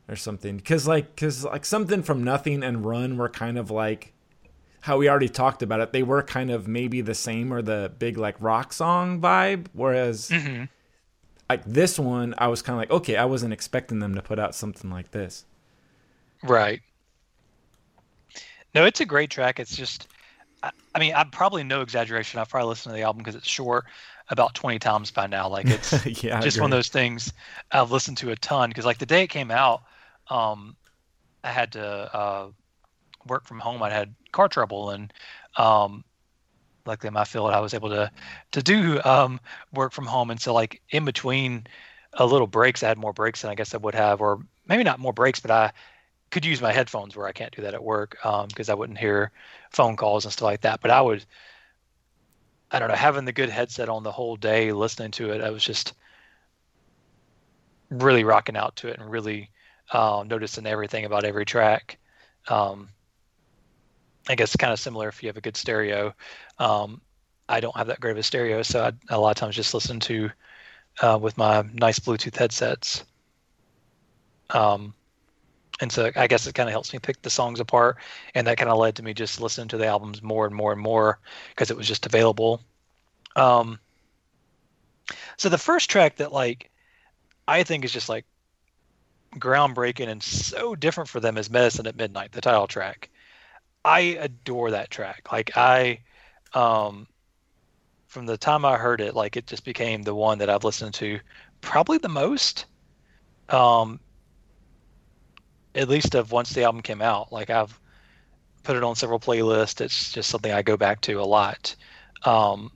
[0.08, 4.13] or something because like because like something from Nothing and Run were kind of like
[4.84, 5.92] how we already talked about it.
[5.92, 10.28] They were kind of maybe the same or the big like rock song vibe, whereas.
[10.28, 10.64] Mm-hmm.
[11.48, 14.38] Like this one, I was kind of like, okay, I wasn't expecting them to put
[14.38, 15.46] out something like this.
[16.42, 16.82] Right.
[18.74, 19.58] No, it's a great track.
[19.58, 20.08] It's just,
[20.62, 22.38] I, I mean, I'm probably no exaggeration.
[22.38, 23.86] I've probably listened to the album because it's short
[24.28, 25.48] about 20 times by now.
[25.48, 27.32] Like it's yeah, just one of those things
[27.70, 29.82] I've listened to a ton because like the day it came out,
[30.28, 30.76] um,
[31.42, 32.48] I had to uh,
[33.26, 33.82] work from home.
[33.82, 35.12] I had car trouble and
[35.56, 36.04] um,
[36.86, 38.10] luckily in my field I was able to
[38.52, 39.40] to do um,
[39.72, 40.30] work from home.
[40.30, 41.66] And so like in between
[42.14, 44.84] a little breaks, I had more breaks than I guess I would have, or maybe
[44.84, 45.72] not more breaks, but I
[46.30, 48.98] could use my headphones where I can't do that at work because um, I wouldn't
[48.98, 49.30] hear
[49.70, 50.80] phone calls and stuff like that.
[50.80, 51.24] But I would,
[52.70, 55.50] I don't know, having the good headset on the whole day, listening to it, I
[55.50, 55.94] was just
[57.90, 59.50] really rocking out to it and really
[59.92, 61.98] uh, noticing everything about every track.
[62.48, 62.88] Um,
[64.28, 66.14] I guess kind of similar if you have a good stereo.
[66.58, 67.00] Um,
[67.48, 69.74] I don't have that great of a stereo, so I a lot of times just
[69.74, 70.30] listen to
[71.00, 73.04] uh, with my nice Bluetooth headsets.
[74.50, 74.94] Um,
[75.80, 77.98] and so I guess it kind of helps me pick the songs apart,
[78.34, 80.72] and that kind of led to me just listening to the albums more and more
[80.72, 81.18] and more
[81.50, 82.60] because it was just available.
[83.36, 83.78] Um,
[85.36, 86.70] so the first track that like
[87.46, 88.24] I think is just like
[89.34, 93.10] groundbreaking and so different for them is "Medicine at Midnight," the title track.
[93.84, 95.28] I adore that track.
[95.32, 96.00] Like I,
[96.54, 97.06] um,
[98.06, 100.94] from the time I heard it, like it just became the one that I've listened
[100.94, 101.20] to
[101.60, 102.66] probably the most.
[103.48, 104.00] Um,
[105.74, 107.32] at least of once the album came out.
[107.32, 107.78] Like I've
[108.62, 109.80] put it on several playlists.
[109.80, 111.74] It's just something I go back to a lot.
[112.24, 112.70] Um,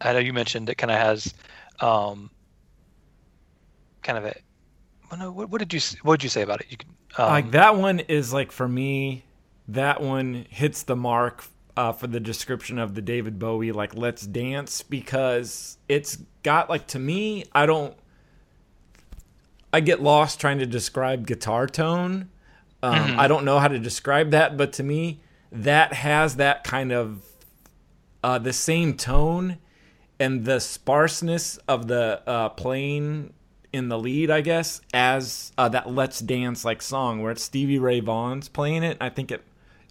[0.00, 1.32] I know you mentioned it kind of has
[1.80, 2.30] um,
[4.02, 4.34] kind of
[5.12, 6.68] Well, no, what, what, did you what did you say about it?
[6.70, 9.26] You can, um, like that one is like for me,
[9.68, 11.44] that one hits the mark
[11.76, 16.86] uh, for the description of the David Bowie like "Let's Dance" because it's got like
[16.88, 17.94] to me, I don't
[19.70, 22.30] I get lost trying to describe guitar tone.
[22.82, 23.20] Um, mm-hmm.
[23.20, 25.20] I don't know how to describe that, but to me,
[25.52, 27.22] that has that kind of
[28.24, 29.58] uh, the same tone
[30.18, 33.34] and the sparseness of the uh, playing
[33.72, 37.78] in the lead, I guess, as uh, that "Let's Dance" like song where it's Stevie
[37.78, 38.96] Ray Vaughan's playing it.
[39.00, 39.42] I think it,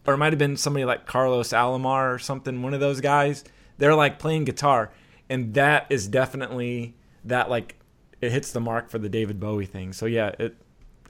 [0.06, 2.62] or it might have been somebody like Carlos Alomar or something.
[2.62, 3.44] One of those guys.
[3.78, 4.92] They're like playing guitar,
[5.30, 7.76] and that is definitely that like
[8.22, 9.94] it hits the mark for the David Bowie thing.
[9.94, 10.56] So yeah, it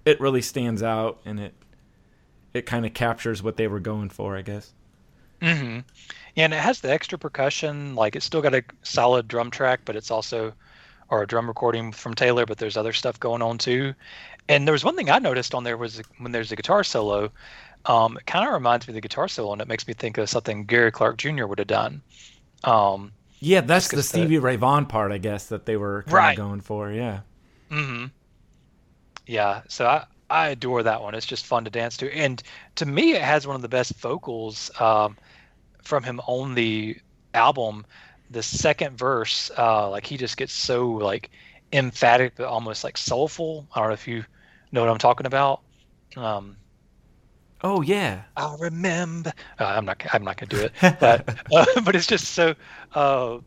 [0.06, 1.54] it really stands out and it
[2.54, 4.74] it kind of captures what they were going for, I guess.
[5.42, 5.80] Mm-hmm.
[6.36, 7.96] Yeah, and it has the extra percussion.
[7.96, 10.54] Like it's still got a solid drum track, but it's also
[11.12, 13.94] or a drum recording from Taylor, but there's other stuff going on too.
[14.50, 17.32] And there was one thing I noticed on there was when there's a guitar solo,
[17.86, 20.18] um, it kind of reminds me of the guitar solo, and it makes me think
[20.18, 21.46] of something Gary Clark Jr.
[21.46, 22.02] would have done.
[22.64, 26.32] Um, yeah, that's the Stevie Ray Vaughan part, I guess, that they were kind right.
[26.32, 26.92] of going for.
[26.92, 27.22] Yeah.
[27.70, 28.06] Mm-hmm.
[29.28, 29.62] Yeah.
[29.68, 31.14] So I I adore that one.
[31.14, 32.42] It's just fun to dance to, and
[32.76, 35.18] to me, it has one of the best vocals um,
[35.82, 36.98] from him on the
[37.34, 37.86] album.
[38.32, 41.32] The second verse, uh, like he just gets so like
[41.74, 43.70] emphatic, but almost like soulful.
[43.76, 44.26] I don't know if you
[44.72, 45.64] know what I'm talking about.
[46.18, 46.58] Um,
[47.64, 48.26] Oh yeah.
[48.36, 49.32] I'll remember.
[49.60, 50.02] Uh, I'm not.
[50.14, 50.74] I'm not gonna do it.
[51.00, 52.56] But uh, but it's just so.
[52.94, 53.40] Uh,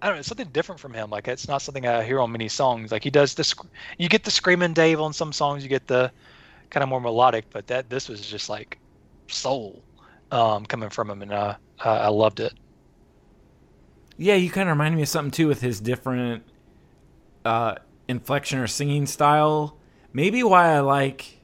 [0.00, 0.22] I don't know.
[0.22, 1.10] something different from him.
[1.10, 2.90] Like it's not something I hear on many songs.
[2.90, 3.54] Like he does this.
[3.98, 5.62] You get the screaming Dave on some songs.
[5.62, 6.12] You get the
[6.70, 7.46] kind of more melodic.
[7.52, 8.80] But that this was just like
[9.30, 9.86] soul
[10.32, 12.54] um, coming from him, and uh, I loved it.
[14.16, 16.44] Yeah, you kind of remind me of something too with his different
[17.44, 17.76] uh,
[18.08, 19.76] inflection or singing style.
[20.12, 21.40] Maybe why I like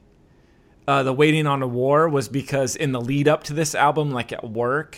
[0.89, 4.09] uh, the waiting on a war was because in the lead up to this album
[4.11, 4.97] like at work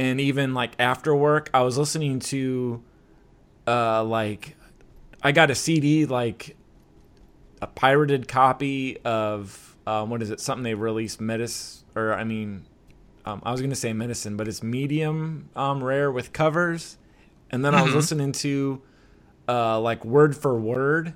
[0.00, 2.82] and even like after work i was listening to
[3.68, 4.56] uh like
[5.22, 6.56] i got a cd like
[7.62, 12.64] a pirated copy of um, what is it something they released medicine or i mean
[13.24, 16.96] um, i was going to say medicine but it's medium um, rare with covers
[17.50, 17.80] and then mm-hmm.
[17.80, 17.98] i was mm-hmm.
[17.98, 18.82] listening to
[19.48, 21.14] uh, like word for word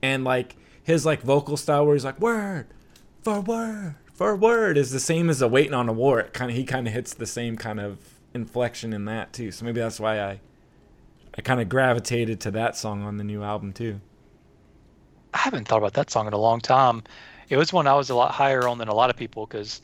[0.00, 2.66] and like his like vocal style where he's like word
[3.22, 6.20] for word for word is the same as the waiting on a war.
[6.20, 7.98] It kind of he kind of hits the same kind of
[8.32, 9.50] inflection in that too.
[9.50, 10.40] So maybe that's why I
[11.36, 14.00] I kind of gravitated to that song on the new album too.
[15.34, 17.02] I haven't thought about that song in a long time.
[17.48, 19.82] It was one I was a lot higher on than a lot of people because,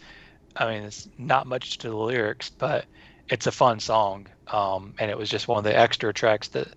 [0.57, 2.87] I mean, it's not much to the lyrics, but
[3.29, 4.27] it's a fun song.
[4.49, 6.75] Um, and it was just one of the extra tracks that,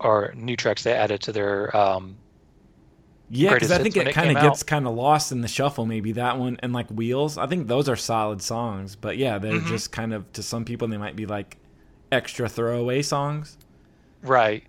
[0.00, 1.76] or new tracks they added to their.
[1.76, 2.20] Um,
[3.32, 5.86] yeah, because I think it, it kind of gets kind of lost in the shuffle.
[5.86, 7.38] Maybe that one and like Wheels.
[7.38, 9.60] I think those are solid songs, but yeah, they're Mm-hmm.
[9.60, 11.58] just kind of to some people they might be like
[12.10, 13.56] extra throwaway songs.
[14.22, 14.66] Right.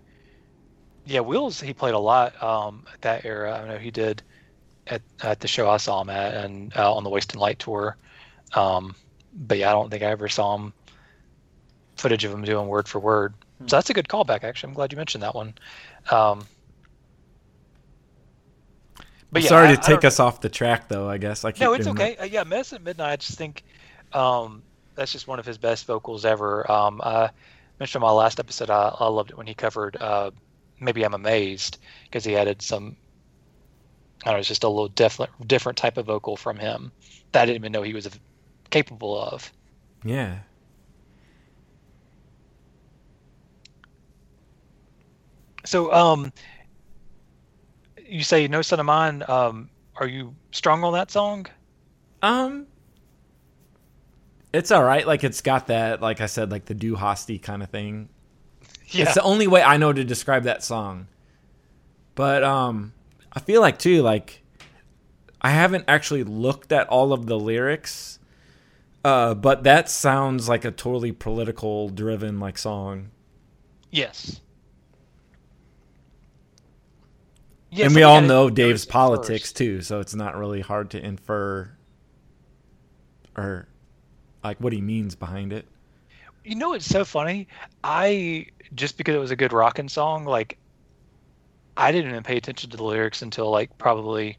[1.04, 3.58] Yeah, Wheels he played a lot um, at that era.
[3.60, 4.22] I know he did
[4.86, 7.98] at at the show I saw him at and uh, on the Wasting Light tour.
[8.54, 8.94] Um,
[9.34, 10.72] but yeah, I don't think I ever saw him
[11.96, 13.34] footage of him doing word for word.
[13.66, 14.42] So that's a good callback.
[14.42, 15.54] Actually, I'm glad you mentioned that one.
[16.10, 16.44] Um,
[19.30, 21.08] but yeah, Sorry I- to take us off the track, though.
[21.08, 22.16] I guess I keep no, it's okay.
[22.16, 23.12] Uh, yeah, Medicine at Midnight.
[23.12, 23.62] I just think
[24.12, 24.62] um,
[24.94, 26.70] that's just one of his best vocals ever.
[26.70, 27.30] Um, I
[27.78, 28.68] mentioned in my last episode.
[28.68, 30.32] I, I loved it when he covered uh,
[30.80, 32.96] "Maybe I'm Amazed" because he added some.
[34.24, 36.92] I don't know, it's just a little different, different type of vocal from him
[37.32, 38.08] that I didn't even know he was
[38.72, 39.52] capable of.
[40.04, 40.40] Yeah.
[45.64, 46.32] So, um,
[48.04, 51.46] you say "No Son of Mine." Um, are you strong on that song?
[52.22, 52.66] Um,
[54.52, 55.06] it's all right.
[55.06, 58.08] Like it's got that, like I said, like the Du Hast-y kind of thing.
[58.88, 59.04] Yeah.
[59.04, 61.06] It's the only way I know to describe that song.
[62.14, 62.92] But um,
[63.32, 64.42] I feel like too, like
[65.40, 68.18] I haven't actually looked at all of the lyrics.
[69.04, 73.10] Uh, but that sounds like a totally political driven like song.
[73.90, 74.40] Yes.
[77.70, 79.56] Yes, and we all know Dave's politics first.
[79.56, 81.70] too, so it's not really hard to infer
[83.34, 83.66] or
[84.44, 85.66] like what he means behind it.
[86.44, 87.48] You know, it's so funny.
[87.82, 90.58] I just because it was a good rockin' song, like
[91.76, 94.38] I didn't even pay attention to the lyrics until like probably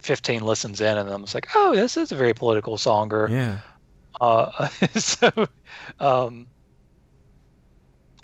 [0.00, 3.28] fifteen listens in, and I was like, "Oh, this is a very political song." Or,
[3.30, 3.60] Yeah.
[4.20, 5.30] uh, so,
[6.00, 6.48] um,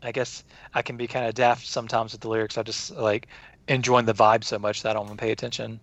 [0.03, 2.59] I guess I can be kind of daft sometimes with the lyrics.
[2.59, 3.29] I just like
[3.69, 5.81] enjoying the vibe so much that I don't even pay attention.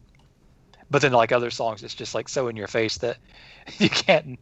[0.92, 3.18] But then, like other songs, it's just like so in your face that
[3.80, 4.38] you can't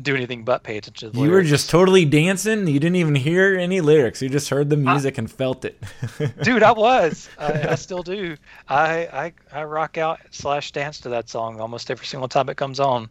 [0.00, 2.66] do anything but pay attention to the You were just totally dancing.
[2.66, 4.22] You didn't even hear any lyrics.
[4.22, 5.78] You just heard the music and felt it.
[6.42, 8.36] dude i was I, I still do
[8.68, 12.56] I, I i rock out slash dance to that song almost every single time it
[12.56, 13.10] comes on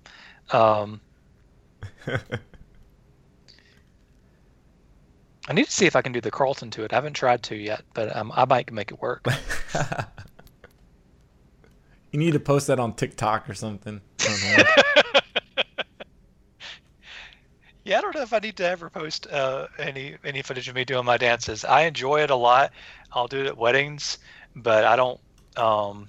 [0.51, 1.01] um
[2.07, 2.17] i
[5.53, 7.55] need to see if i can do the carlton to it i haven't tried to
[7.55, 9.25] yet but um, i might make it work
[12.13, 13.99] you need to post that on TikTok or something.
[17.85, 20.75] Yeah i don't know if i need to ever post uh, any any footage of
[20.75, 21.65] me doing my dances.
[21.65, 22.71] I enjoy it a lot.
[23.11, 24.19] I'll do it at weddings
[24.55, 25.19] but i don't
[25.57, 26.07] um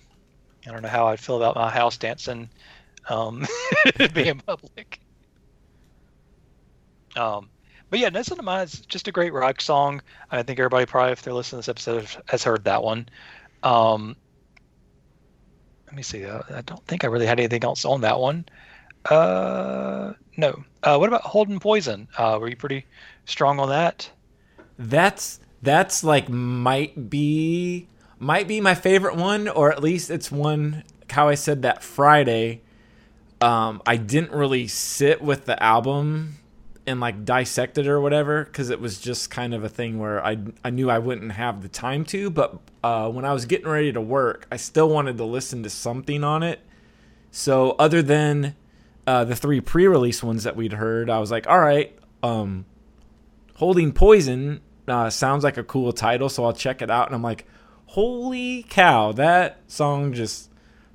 [0.66, 2.48] i don't know how i'd feel about my house dancing
[3.08, 3.46] um
[4.14, 5.00] being public.
[7.16, 7.50] Um
[7.90, 10.00] but yeah No Son of is just a great rock song.
[10.30, 13.08] I think everybody probably if they're listening to this episode has heard that one.
[13.62, 14.16] Um
[15.94, 18.44] let me see uh, i don't think i really had anything else on that one
[19.10, 22.84] uh no uh what about holding poison uh were you pretty
[23.26, 24.10] strong on that
[24.76, 27.86] that's that's like might be
[28.18, 30.84] might be my favorite one, or at least it's one.
[31.10, 32.62] How I said that Friday.
[33.40, 36.36] Um, I didn't really sit with the album
[36.86, 40.24] and like dissect it or whatever because it was just kind of a thing where
[40.24, 42.30] I I knew I wouldn't have the time to.
[42.30, 45.70] But uh, when I was getting ready to work, I still wanted to listen to
[45.70, 46.60] something on it.
[47.30, 48.54] So other than
[49.06, 52.64] uh, the three pre-release ones that we'd heard, I was like, all right, um,
[53.56, 57.06] holding poison uh, sounds like a cool title, so I'll check it out.
[57.06, 57.46] And I'm like,
[57.86, 60.50] holy cow, that song just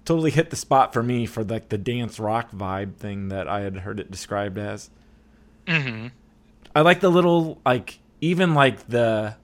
[0.06, 3.62] totally hit the spot for me for like the dance rock vibe thing that I
[3.62, 4.90] had heard it described as.
[5.70, 6.08] Mm-hmm
[6.76, 9.36] I like the little like even like the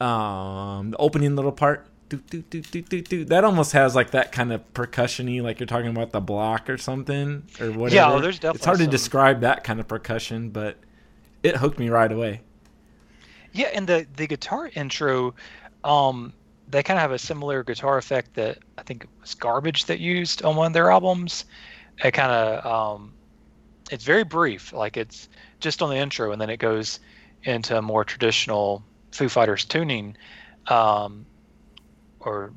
[0.00, 1.86] um the opening little part.
[2.08, 3.24] Do, do, do, do, do, do.
[3.24, 6.78] That almost has like that kind of percussion-y, like you're talking about the block or
[6.78, 7.94] something or whatever.
[7.96, 8.58] Yeah, well, there's definitely.
[8.58, 10.76] It's hard definitely to describe that kind of percussion, but
[11.42, 12.42] it hooked me right away.
[13.52, 15.34] Yeah, and the the guitar intro,
[15.82, 16.32] um,
[16.68, 19.98] they kind of have a similar guitar effect that I think it was Garbage that
[19.98, 21.44] used on one of their albums.
[22.04, 23.14] It kind of um,
[23.90, 25.28] it's very brief, like it's
[25.60, 27.00] just on the intro, and then it goes
[27.44, 28.82] into a more traditional
[29.12, 30.16] Foo Fighters tuning,
[30.66, 31.26] um,
[32.20, 32.52] or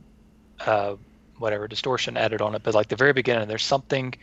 [0.62, 0.96] uh,
[1.38, 2.64] whatever distortion added on it.
[2.64, 4.14] But like the very beginning, there's something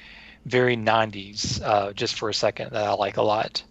[0.44, 3.62] very 90s uh, just for a second that I like a lot.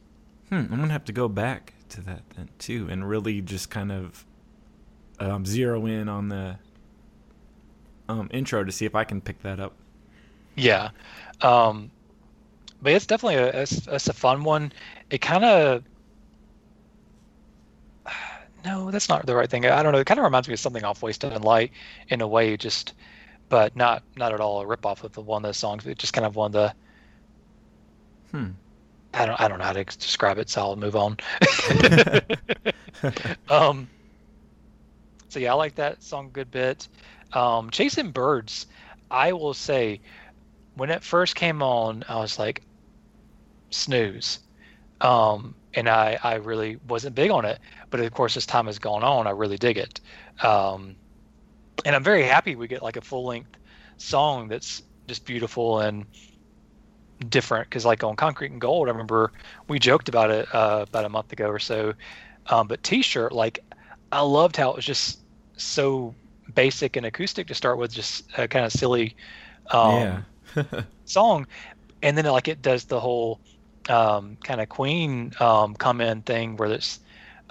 [0.49, 3.91] Hmm, I'm gonna have to go back to that then too, and really just kind
[3.91, 4.25] of
[5.19, 6.57] um, zero in on the
[8.07, 9.73] um, intro to see if I can pick that up.
[10.55, 10.91] Yeah,
[11.41, 11.91] um,
[12.85, 14.71] but it's definitely a it's, it's a fun one.
[15.09, 15.83] It kind of
[18.63, 19.65] no, that's not the right thing.
[19.65, 19.97] I don't know.
[19.97, 21.71] It kind of reminds me of something off Wasting Light
[22.09, 22.93] in a way, just
[23.49, 25.87] but not not at all a ripoff of the one of the songs.
[25.87, 26.73] It's just kind of one of the.
[28.37, 28.51] Hmm.
[29.15, 31.17] I don't I don't know how to describe it, so I'll move on.
[33.49, 33.89] um.
[35.29, 36.87] So yeah, I like that song a good bit.
[37.33, 38.67] Um, Chasing Birds,
[39.09, 40.01] I will say,
[40.75, 42.61] when it first came on, I was like,
[43.69, 44.39] snooze.
[45.01, 47.59] Um, and I, I really wasn't big on it.
[47.89, 49.99] But of course, as time has gone on, I really dig it.
[50.41, 50.95] Um,
[51.85, 53.57] and I'm very happy we get like a full length
[53.97, 56.05] song that's just beautiful and
[57.29, 57.69] different.
[57.69, 59.31] Because like on Concrete and Gold, I remember
[59.67, 61.93] we joked about it uh, about a month ago or so.
[62.47, 63.59] Um, but T-shirt, like
[64.11, 65.19] I loved how it was just
[65.57, 66.13] so
[66.53, 69.15] basic and acoustic to start with, just a kind of silly
[69.71, 70.63] um, yeah.
[71.05, 71.47] song,
[72.01, 73.39] and then like it does the whole
[73.89, 76.99] um, kind of Queen um, come in thing where it's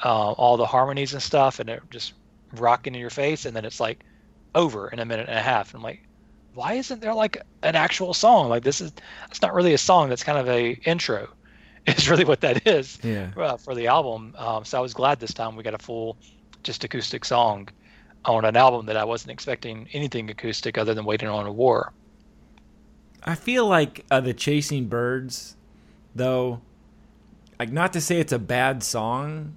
[0.04, 2.14] uh, all the harmonies and stuff, and it just
[2.52, 4.04] rocking in your face, and then it's like
[4.54, 5.72] over in a minute and a half.
[5.72, 6.02] And I'm like,
[6.54, 8.48] why isn't there like an actual song?
[8.48, 8.92] Like this is
[9.30, 10.08] it's not really a song.
[10.08, 11.28] That's kind of a intro.
[11.86, 13.28] Is really what that is yeah.
[13.36, 14.34] uh, for the album.
[14.38, 16.16] Um, so I was glad this time we got a full
[16.62, 17.68] just acoustic song
[18.24, 21.92] on an album that I wasn't expecting anything acoustic other than Waiting on a War.
[23.22, 25.56] I feel like uh, the Chasing Birds,
[26.14, 26.60] though,
[27.58, 29.56] like not to say it's a bad song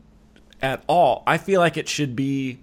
[0.62, 1.24] at all.
[1.28, 2.60] I feel like it should be,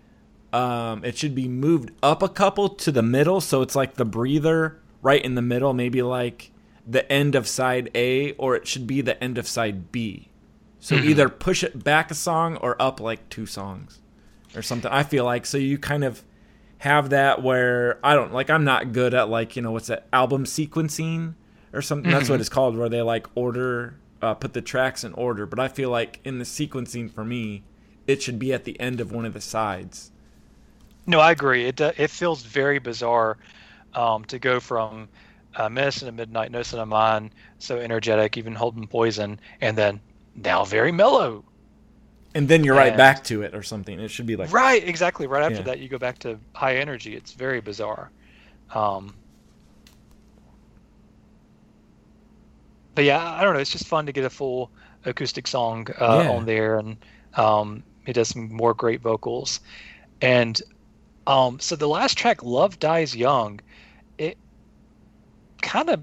[0.53, 4.05] um, it should be moved up a couple to the middle, so it's like the
[4.05, 6.51] breather right in the middle, maybe like
[6.87, 10.29] the end of side A, or it should be the end of side B.
[10.81, 11.09] So mm-hmm.
[11.09, 14.01] either push it back a song or up like two songs
[14.55, 14.91] or something.
[14.91, 16.23] I feel like so you kind of
[16.79, 20.07] have that where I don't like I'm not good at like you know what's that
[20.13, 21.35] album sequencing
[21.75, 22.11] or something.
[22.11, 22.18] Mm-hmm.
[22.18, 22.41] That's what mm-hmm.
[22.43, 25.47] it's called where they like order uh, put the tracks in order.
[25.47, 27.62] But I feel like in the sequencing for me,
[28.07, 30.11] it should be at the end of one of the sides.
[31.07, 31.66] No, I agree.
[31.66, 33.37] It uh, it feels very bizarre
[33.95, 35.09] um, to go from
[35.57, 40.01] uh, Medicine at Midnight, No Son of Mine, so energetic, even holding poison, and then
[40.35, 41.45] now very mellow
[42.35, 43.99] and then you're and, right back to it or something.
[44.01, 45.27] It should be like right, exactly.
[45.27, 45.62] Right after yeah.
[45.62, 47.14] that, you go back to high energy.
[47.14, 48.11] It's very bizarre.
[48.72, 49.14] Um,
[52.95, 53.61] but yeah, I don't know.
[53.61, 54.71] It's just fun to get a full
[55.05, 56.31] acoustic song uh, yeah.
[56.31, 56.97] on there, and
[57.35, 59.61] um, he does some more great vocals.
[60.21, 60.61] And
[61.27, 63.61] um, so the last track, "Love Dies Young,"
[64.19, 64.37] it
[65.63, 66.03] kind of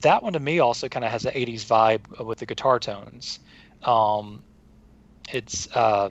[0.00, 3.38] that one to me also kind of has an '80s vibe with the guitar tones.
[3.82, 4.42] Um,
[5.32, 6.10] it's uh,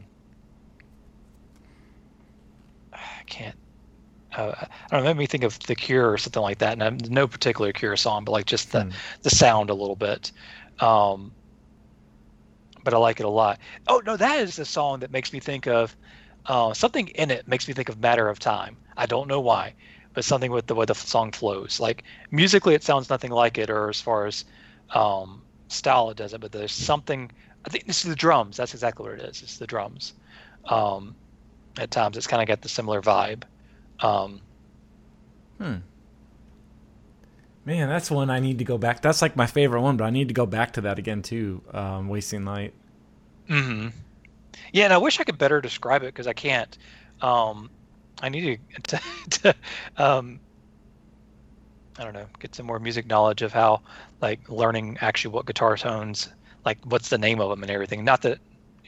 [2.94, 3.56] I can't.
[4.36, 5.10] Uh, I don't know.
[5.10, 6.82] Made me think of The Cure or something like that.
[6.82, 8.92] And no particular Cure song, but like just the hmm.
[9.22, 10.32] the sound a little bit.
[10.80, 11.32] Um,
[12.84, 13.60] but I like it a lot.
[13.88, 15.96] Oh no, that is the song that makes me think of
[16.46, 18.78] uh, something in it makes me think of Matter of Time.
[18.98, 19.74] I don't know why,
[20.14, 21.80] but something with the way the song flows.
[21.80, 24.46] Like musically, it sounds nothing like it, or as far as
[24.92, 26.42] um, style, it doesn't.
[26.42, 27.32] But there's something
[27.66, 28.58] I think this is the drums.
[28.58, 29.42] That's exactly what it is.
[29.42, 30.14] It's the drums.
[30.66, 31.16] Um,
[31.78, 33.44] at times, it's kind of got the similar vibe.
[34.00, 34.42] Um,
[35.58, 35.76] hmm.
[37.66, 39.02] Man, that's one I need to go back.
[39.02, 41.62] That's like my favorite one, but I need to go back to that again too.
[41.74, 42.74] Um, Wasting Light.
[43.48, 43.88] Hmm.
[44.72, 46.78] Yeah, and I wish I could better describe it because I can't.
[47.22, 47.70] Um,
[48.22, 49.56] I need to, to, to
[49.98, 50.40] um,
[51.98, 53.82] I don't know, get some more music knowledge of how,
[54.22, 56.30] like, learning actually what guitar tones
[56.66, 58.04] like what's the name of them and everything.
[58.04, 58.40] Not that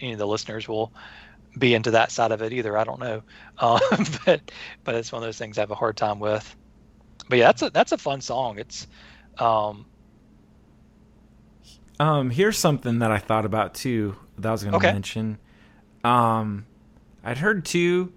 [0.01, 0.91] any of the listeners will
[1.57, 2.77] be into that side of it either.
[2.77, 3.23] I don't know,
[3.57, 3.79] uh,
[4.25, 4.51] but
[4.83, 6.55] but it's one of those things I have a hard time with.
[7.29, 8.57] But yeah, that's a that's a fun song.
[8.59, 8.87] It's
[9.37, 9.85] um,
[11.99, 14.91] um here's something that I thought about too that I was going to okay.
[14.91, 15.37] mention.
[16.03, 16.65] Um,
[17.23, 18.13] I'd heard too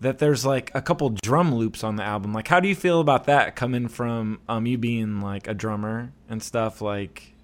[0.00, 2.32] that there's like a couple drum loops on the album.
[2.32, 6.12] Like, how do you feel about that coming from um you being like a drummer
[6.28, 6.80] and stuff?
[6.80, 7.34] Like,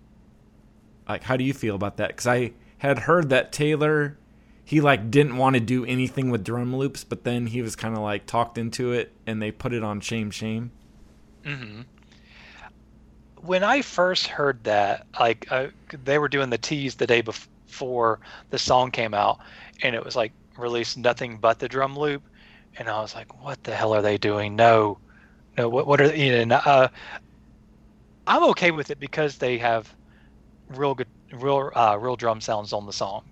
[1.09, 2.09] like, how do you feel about that?
[2.09, 4.19] Because I had heard that Taylor,
[4.69, 7.97] he like didn't want to do anything with drum loops, but then he was kind
[7.97, 10.71] of like talked into it, and they put it on Shame Shame.
[11.43, 11.81] Mm-hmm.
[13.37, 15.69] When I first heard that, like uh,
[16.05, 19.39] they were doing the tease the day before the song came out,
[19.83, 22.23] and it was like released nothing but the drum loop,
[22.77, 24.55] and I was like, "What the hell are they doing?
[24.55, 24.99] No,
[25.57, 26.89] no, what what are you know?" Uh,
[28.27, 29.95] I'm okay with it because they have
[30.69, 33.25] real good, real, uh, real drum sounds on the song.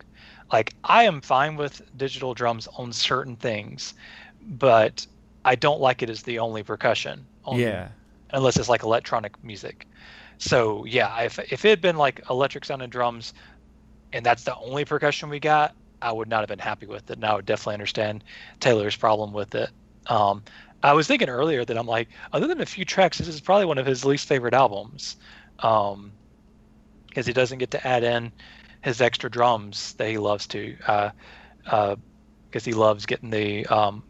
[0.53, 3.95] Like I am fine with digital drums on certain things,
[4.41, 5.07] but
[5.45, 7.27] I don't like it as the only percussion.
[7.45, 7.89] On, Yeah.
[8.31, 9.87] Unless it's like electronic music.
[10.39, 13.33] So yeah, if if it had been like electric sounding drums,
[14.13, 17.17] and that's the only percussion we got, I would not have been happy with it.
[17.17, 18.25] And I would definitely understand
[18.61, 19.71] Taylor's problem with it.
[20.09, 20.43] Um,
[20.83, 23.65] I was thinking earlier that I'm like, other than a few tracks, this is probably
[23.65, 25.17] one of his least favorite albums,
[25.57, 28.31] because he doesn't get to add in
[28.87, 31.13] his extra drums that he loves to, because
[31.67, 31.97] uh,
[32.55, 34.05] uh, he loves getting the um,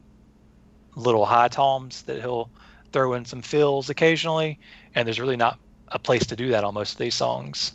[0.95, 2.51] little high toms that he'll
[2.93, 4.59] throw in some fills occasionally,
[4.95, 5.59] and there's really not
[5.89, 7.73] a place to do that on most of these songs.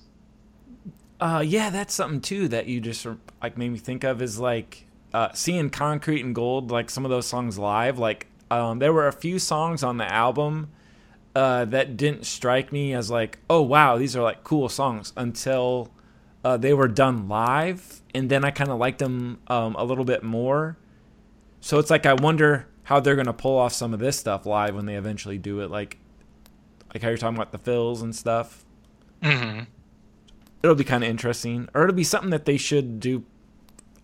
[1.19, 3.07] Uh, yeah, that's something too that you just
[3.41, 7.09] like made me think of is like uh, seeing Concrete and Gold, like some of
[7.09, 7.97] those songs live.
[7.97, 10.69] Like um, there were a few songs on the album
[11.35, 15.89] uh, that didn't strike me as like, oh wow, these are like cool songs until
[16.43, 20.05] uh, they were done live, and then I kind of liked them um, a little
[20.05, 20.77] bit more.
[21.59, 24.75] So it's like I wonder how they're gonna pull off some of this stuff live
[24.75, 25.97] when they eventually do it, like
[26.93, 28.65] like how you're talking about the fills and stuff.
[29.21, 29.63] Mm-hmm.
[30.63, 33.23] It'll be kind of interesting, or it'll be something that they should do.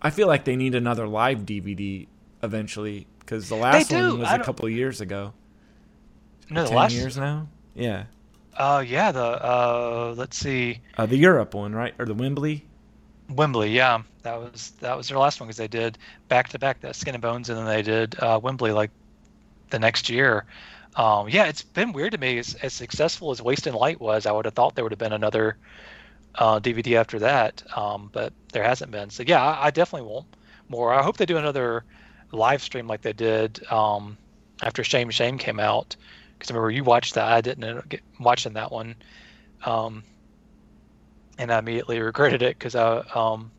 [0.00, 2.06] I feel like they need another live DVD
[2.42, 5.34] eventually because the last one was a couple of years ago.
[6.50, 7.48] No, the ten last years now.
[7.74, 8.04] Yeah.
[8.58, 9.12] Uh, yeah.
[9.12, 10.80] The uh, let's see.
[10.98, 12.66] Uh, the Europe one, right, or the Wembley?
[13.30, 15.98] Wembley, yeah, that was that was their last one because they did
[16.28, 18.90] back to back that Skin and Bones, and then they did uh, Wembley like
[19.70, 20.46] the next year.
[20.96, 22.38] Um, yeah, it's been weird to me.
[22.38, 25.12] As, as successful as Wasting Light was, I would have thought there would have been
[25.12, 25.58] another
[26.34, 29.10] uh, DVD after that, um, but there hasn't been.
[29.10, 30.26] So yeah, I, I, definitely want
[30.68, 30.92] more.
[30.92, 31.84] I hope they do another
[32.32, 34.16] live stream like they did um,
[34.62, 35.96] after Shame Shame came out.
[36.38, 38.94] Because I remember you watched that, I didn't get watching that one,
[39.64, 40.04] um,
[41.36, 43.50] and I immediately regretted it because I um,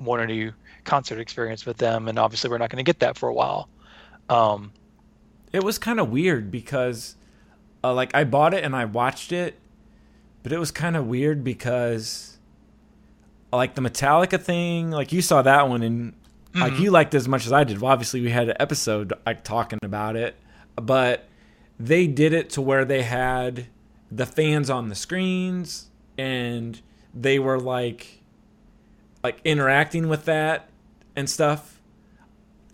[0.00, 0.52] wanted a new
[0.84, 3.68] concert experience with them, and obviously we're not going to get that for a while.
[4.28, 4.72] Um,
[5.52, 7.16] it was kind of weird because,
[7.84, 9.58] uh, like, I bought it and I watched it,
[10.42, 12.32] but it was kind of weird because
[13.52, 16.60] like the Metallica thing, like you saw that one and mm-hmm.
[16.60, 17.80] like you liked it as much as I did.
[17.80, 20.36] Well, obviously we had an episode like talking about it,
[20.76, 21.28] but
[21.86, 23.66] they did it to where they had
[24.10, 26.80] the fans on the screens and
[27.14, 28.20] they were like
[29.24, 30.68] like interacting with that
[31.14, 31.80] and stuff.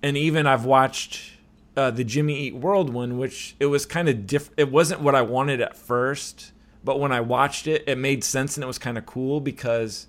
[0.03, 1.33] And even I've watched
[1.77, 4.59] uh, the Jimmy Eat World one, which it was kind of different.
[4.59, 6.53] It wasn't what I wanted at first
[6.85, 10.07] but when I watched it, it made sense and it was kind of cool because,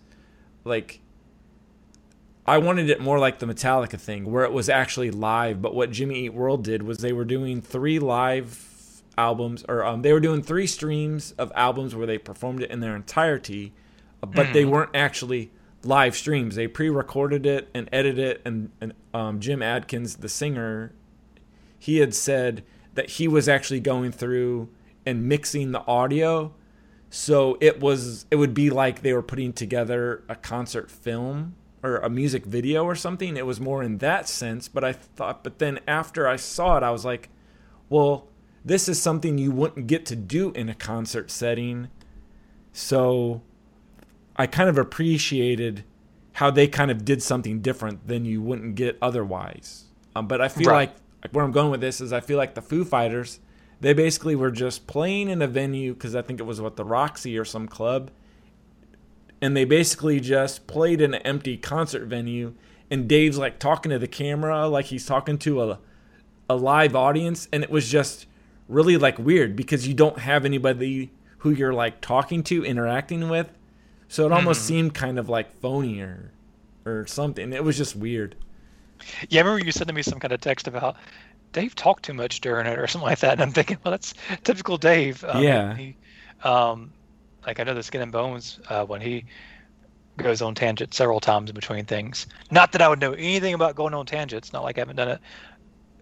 [0.64, 1.02] like,
[2.46, 5.62] I wanted it more like the Metallica thing where it was actually live.
[5.62, 8.48] But what Jimmy Eat World did was they were doing three live
[9.20, 12.80] albums, or um, they were doing three streams of albums where they performed it in
[12.80, 13.74] their entirety,
[14.22, 14.54] but mm.
[14.54, 15.52] they weren't actually
[15.84, 16.56] live streams.
[16.56, 20.94] They pre-recorded it and edited it, and, and um, Jim Adkins, the singer,
[21.78, 22.64] he had said
[22.94, 24.70] that he was actually going through
[25.06, 26.54] and mixing the audio
[27.10, 31.98] so it was it would be like they were putting together a concert film or
[31.98, 33.38] a music video or something.
[33.38, 36.84] It was more in that sense, but I thought but then after I saw it
[36.84, 37.30] I was like,
[37.90, 38.28] well,
[38.64, 41.90] this is something you wouldn't get to do in a concert setting.
[42.74, 43.42] So
[44.36, 45.84] I kind of appreciated
[46.34, 49.86] how they kind of did something different than you wouldn't get otherwise.
[50.16, 50.92] Um, but I feel right.
[51.22, 53.40] like where I'm going with this is I feel like the Foo Fighters
[53.82, 56.84] they basically were just playing in a venue because I think it was what the
[56.84, 58.12] Roxy or some club,
[59.42, 62.56] and they basically just played in an empty concert venue.
[62.92, 65.80] And Dave's like talking to the camera like he's talking to a
[66.50, 68.26] a live audience, and it was just
[68.70, 73.50] really like weird because you don't have anybody who you're like talking to, interacting with.
[74.08, 74.66] So it almost mm.
[74.66, 76.32] seemed kind of like phony or,
[76.86, 77.52] or something.
[77.52, 78.36] It was just weird.
[79.30, 80.96] Yeah, I remember you sending me some kind of text about
[81.52, 83.34] Dave talked too much during it or something like that.
[83.34, 84.14] And I'm thinking, well, that's
[84.44, 85.24] typical Dave.
[85.28, 85.76] Um, yeah.
[85.76, 85.96] He,
[86.44, 86.92] um,
[87.46, 89.26] like I know the Skin and Bones uh, when he
[90.18, 92.28] goes on tangents several times in between things.
[92.52, 94.52] Not that I would know anything about going on tangents.
[94.52, 95.22] Not like I haven't done it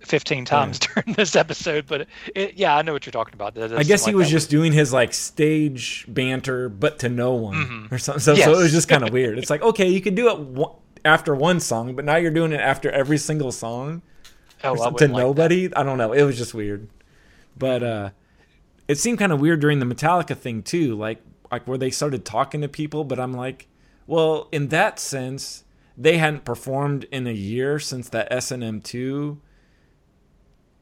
[0.02, 0.88] 15 times yeah.
[1.04, 3.58] during this episode, but it, it, yeah, I know what you're talking about.
[3.58, 7.56] I guess he like was just doing his like stage banter, but to no one
[7.56, 7.94] mm-hmm.
[7.94, 8.22] or something.
[8.22, 8.46] So, yes.
[8.46, 9.38] so, it was just kind of weird.
[9.38, 10.70] It's like, okay, you can do it
[11.06, 14.02] after one song, but now you're doing it after every single song.
[14.64, 15.74] Oh, to nobody.
[15.76, 16.14] I don't know.
[16.14, 16.88] It was just weird,
[17.56, 18.10] but uh,
[18.88, 20.96] it seemed kind of weird during the Metallica thing too.
[20.96, 21.22] Like
[21.52, 23.68] like where they started talking to people, but I'm like,
[24.06, 25.64] well, in that sense,
[25.98, 29.40] they hadn't performed in a year since that S and M two,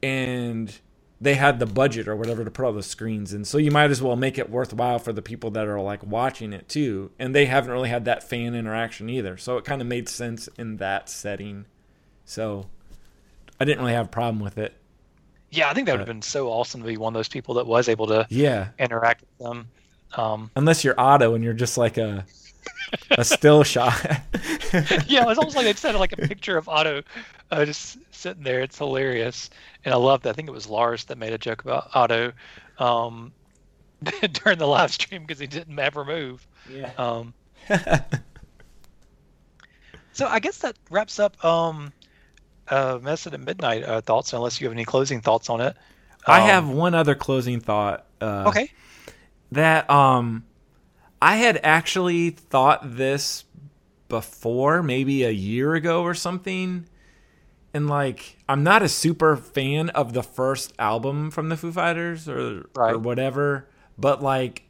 [0.06, 0.80] and
[1.20, 3.45] they had the budget or whatever to put all the screens in.
[3.45, 6.53] So you might as well make it worthwhile for the people that are like watching
[6.53, 7.10] it too.
[7.18, 9.38] And they haven't really had that fan interaction either.
[9.38, 11.66] So it kind of made sense in that setting.
[12.26, 12.68] So
[13.60, 14.76] I didn't really have a problem with it.
[15.51, 17.56] Yeah, I think that would have been so awesome to be one of those people
[17.56, 18.70] that was able to Yeah.
[18.78, 19.68] interact with them.
[20.16, 22.26] Um, Unless you're Otto and you're just like a
[23.12, 23.93] a still shot.
[25.07, 27.03] yeah, it was almost like they just had like a picture of Otto
[27.51, 28.61] uh, just sitting there.
[28.61, 29.49] It's hilarious,
[29.84, 30.32] and I love that.
[30.32, 32.34] I think it was Lars that made a joke about Otto
[32.78, 33.34] um,
[34.34, 36.47] during the live stream because he didn't ever move.
[36.65, 36.95] yeah.
[36.97, 37.34] Um,
[40.13, 41.93] so I guess that wraps up um,
[42.69, 45.76] uh, Medicine at Midnight uh, thoughts, unless you have any closing thoughts on it.
[46.28, 48.07] I Um, have one other closing thought.
[48.19, 48.69] Uh, Okay.
[49.51, 50.45] that um
[51.21, 53.45] I had actually thought this
[54.08, 56.88] before, maybe a year ago or something.
[57.74, 62.30] And like I'm not a super fan of the first album from the Foo Fighters
[62.30, 64.64] or or whatever, but like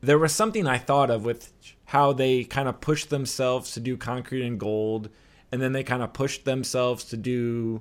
[0.00, 1.52] there was something I thought of with
[1.86, 5.08] how they kind of pushed themselves to do Concrete and Gold
[5.50, 7.80] and then they kind of pushed themselves to do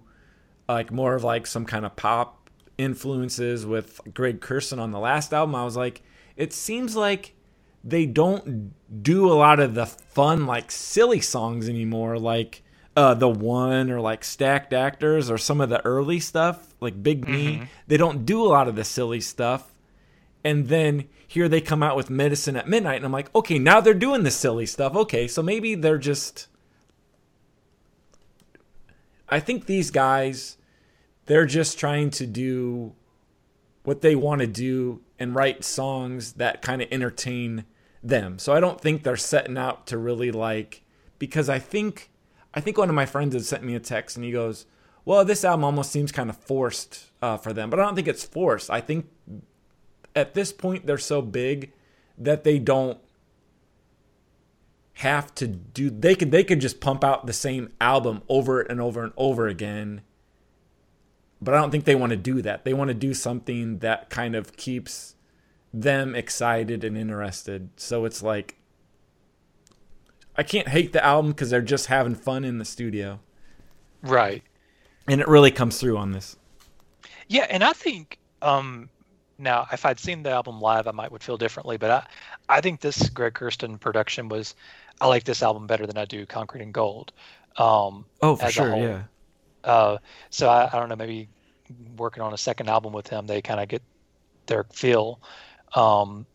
[0.68, 5.34] like more of like some kind of pop influences with Greg Kurstin on the last
[5.34, 5.56] album.
[5.56, 6.02] I was like,
[6.36, 7.36] it seems like
[7.84, 8.74] they don't
[9.04, 12.64] do a lot of the fun, like silly songs anymore, like
[12.96, 17.28] uh, the one or like Stacked Actors or some of the early stuff, like Big
[17.28, 17.68] Me.
[17.88, 19.74] They don't do a lot of the silly stuff.
[20.46, 23.82] And then here they come out with Medicine at Midnight, and I'm like, okay, now
[23.82, 24.96] they're doing the silly stuff.
[24.96, 26.48] Okay, so maybe they're just.
[29.30, 30.58] I think these guys,
[31.26, 32.94] they're just trying to do
[33.84, 37.66] what they want to do and write songs that kind of entertain
[38.04, 38.38] them.
[38.40, 40.84] So I don't think they're setting out to really like
[41.20, 42.10] because I think
[42.54, 44.66] I think one of my friends had sent me a text and he goes,
[45.06, 48.08] "Well, this album almost seems kind of forced uh, for them," but I don't think
[48.08, 48.70] it's forced.
[48.70, 49.08] I think
[50.16, 51.72] at this point they're so big
[52.18, 53.00] that they don't
[54.98, 58.80] have to do they could they could just pump out the same album over and
[58.80, 60.02] over and over again
[61.44, 62.64] but I don't think they want to do that.
[62.64, 65.16] They want to do something that kind of keeps
[65.74, 67.70] them excited and interested.
[67.78, 68.58] So it's like
[70.36, 73.20] I can't hate the album because they're just having fun in the studio,
[74.02, 74.44] Right.
[75.08, 76.36] and it really comes through on this.
[77.28, 78.90] Yeah, and I think um,
[79.38, 81.78] now if I'd seen the album live, I might would feel differently.
[81.78, 84.56] But I, I think this Greg Kurstin production was,
[85.02, 87.14] I like this album better than I do Concrete and Gold.
[87.58, 89.04] Um, Oh, for sure, yeah.
[89.64, 89.98] Uh,
[90.32, 91.30] so I, I don't know, maybe
[91.96, 93.84] working on a second album with him, they kind of get
[94.48, 95.22] their feel.
[95.76, 96.26] Um,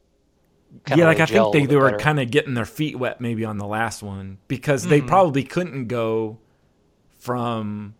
[0.87, 3.59] yeah, like I think they, they were kind of getting their feet wet maybe on
[3.59, 5.07] the last one because they Mhm.
[5.07, 6.39] probably couldn't go
[7.19, 7.95] from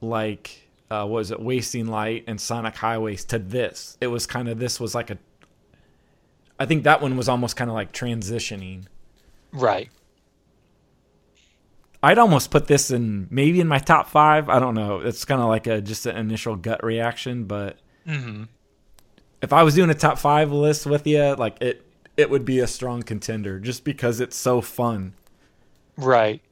[0.00, 3.96] like uh, was it Wasting Light and Sonic Highways to this.
[4.00, 5.18] It was kind of this was like a.
[6.58, 8.84] I think that one was almost kind of like transitioning.
[9.52, 9.90] right.
[12.02, 14.48] I'd almost put this in maybe in my top five.
[14.50, 15.00] I don't know.
[15.00, 18.44] It's kind of like a just an initial gut reaction, but hmm
[19.44, 21.86] if I was doing a top five list with you, like it,
[22.16, 25.14] it would be a strong contender just because it's so fun.
[25.96, 26.42] Right.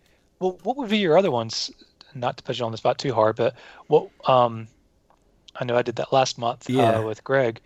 [0.41, 1.71] Well, what would be your other ones?
[2.15, 4.11] Not to put you on the spot too hard, but what?
[4.29, 4.69] Um,
[5.57, 6.99] I know I did that last month Yeah.
[6.99, 7.61] uh, with Greg.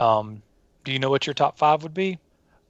[0.00, 0.42] Um,
[0.84, 2.20] do you know what your top five would be?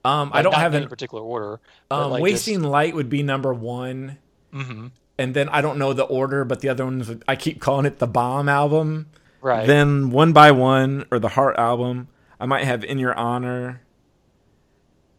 [0.04, 1.60] Um, I don't have any particular order.
[1.90, 4.18] um, like, wasting light would be number one,
[4.54, 4.86] Just, hmm
[5.18, 7.98] and then I don't know the order, but the other ones I keep calling it
[7.98, 9.06] the bomb album.
[9.46, 9.64] Right.
[9.64, 12.08] Then one by one or the heart album,
[12.40, 13.80] I might have in your honor,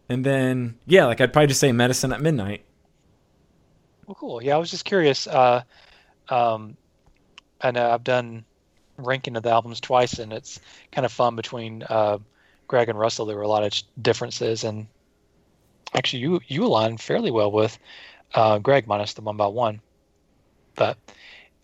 [0.09, 2.65] and then yeah, like I'd probably just say medicine at midnight.
[4.05, 4.43] well, cool.
[4.43, 5.27] Yeah, I was just curious.
[5.27, 5.63] Uh,
[6.27, 6.75] um,
[7.61, 8.43] I know I've done
[8.97, 10.59] ranking of the albums twice, and it's
[10.91, 12.17] kind of fun between uh,
[12.67, 13.27] Greg and Russell.
[13.27, 14.87] There were a lot of differences, and
[15.93, 17.79] actually, you you align fairly well with
[18.33, 19.79] uh, Greg minus the one by one.
[20.75, 20.97] But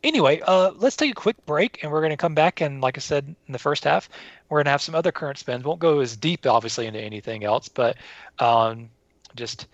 [0.03, 2.61] anyway, uh, let's take a quick break, and we're going to come back.
[2.61, 4.09] And like I said in the first half,
[4.49, 5.63] we're going to have some other current spins.
[5.63, 7.97] Won't go as deep, obviously, into anything else, but
[8.39, 8.89] um,
[9.35, 9.67] just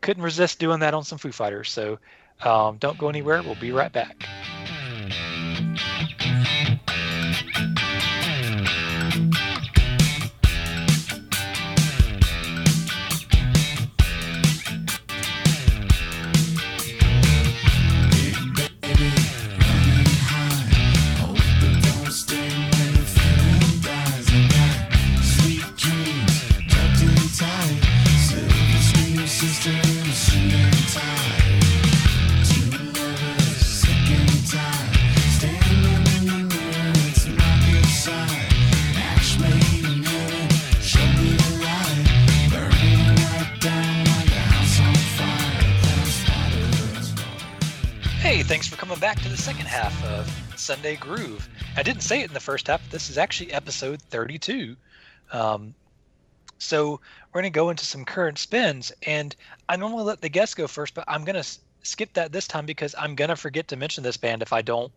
[0.00, 1.70] couldn't resist doing that on some Foo Fighters.
[1.70, 1.98] So
[2.42, 3.42] um, don't go anywhere.
[3.42, 4.28] We'll be right back.
[48.52, 50.28] Thanks for coming back to the second half of
[50.60, 51.48] Sunday Groove.
[51.74, 52.86] I didn't say it in the first half.
[52.90, 54.76] This is actually episode 32.
[55.32, 55.74] Um,
[56.58, 57.00] so
[57.32, 59.34] we're going to go into some current spins, and
[59.70, 62.46] I normally let the guests go first, but I'm going to s- skip that this
[62.46, 64.92] time because I'm going to forget to mention this band if I don't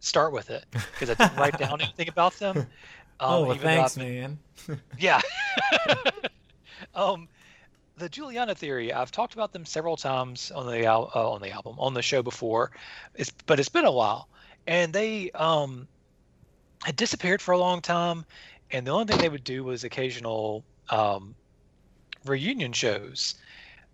[0.00, 2.56] start with it because I didn't write down anything about them.
[2.56, 2.66] Um,
[3.20, 4.38] oh, well, thanks, man.
[4.98, 5.20] yeah.
[6.94, 7.28] um,
[7.96, 8.92] the Juliana theory.
[8.92, 12.22] I've talked about them several times on the uh, on the album on the show
[12.22, 12.70] before,
[13.14, 14.28] it's, but it's been a while,
[14.66, 15.86] and they um
[16.82, 18.24] had disappeared for a long time,
[18.70, 21.34] and the only thing they would do was occasional um
[22.24, 23.34] reunion shows.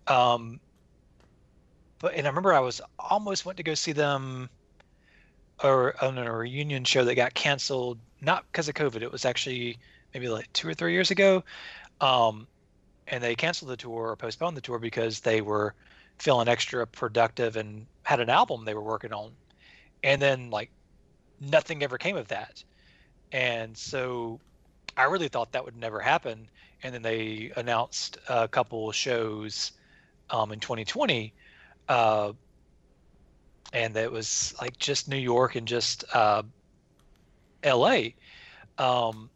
[0.07, 0.59] Um,
[1.99, 4.49] but and I remember I was almost went to go see them
[5.63, 9.01] or on a reunion show that got canceled not because of COVID.
[9.01, 9.77] It was actually
[10.13, 11.43] maybe like two or three years ago.
[11.99, 12.47] Um,
[13.11, 15.75] and they canceled the tour or postponed the tour because they were
[16.17, 19.31] feeling extra productive and had an album they were working on.
[20.01, 20.71] And then like
[21.39, 22.63] nothing ever came of that.
[23.33, 24.39] And so
[24.95, 26.47] I really thought that would never happen.
[26.83, 29.73] And then they announced a couple shows
[30.29, 31.33] um, in 2020.
[31.89, 32.31] Uh,
[33.73, 36.43] and it was like just New York and just uh,
[37.65, 37.99] LA.
[38.77, 39.29] Um,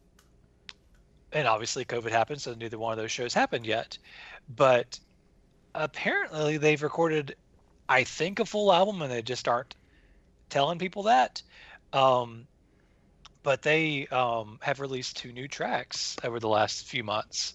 [1.36, 3.98] and obviously COVID happened, so neither one of those shows happened yet.
[4.56, 4.98] But
[5.74, 7.36] apparently they've recorded,
[7.90, 9.76] I think, a full album, and they just aren't
[10.48, 11.42] telling people that.
[11.92, 12.46] Um,
[13.42, 17.54] but they um, have released two new tracks over the last few months,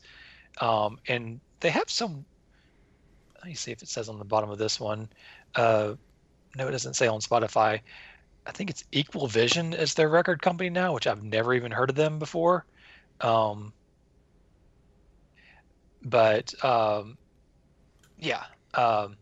[0.60, 2.24] um, and they have some.
[3.38, 5.10] Let me see if it says on the bottom of this one.
[5.56, 5.96] Uh,
[6.56, 7.82] no, it doesn't say on Spotify.
[8.46, 11.90] I think it's Equal Vision is their record company now, which I've never even heard
[11.90, 12.68] of them before.
[13.22, 13.74] Um,
[16.04, 17.18] but um,
[18.18, 18.44] yeah.
[18.74, 19.18] Um,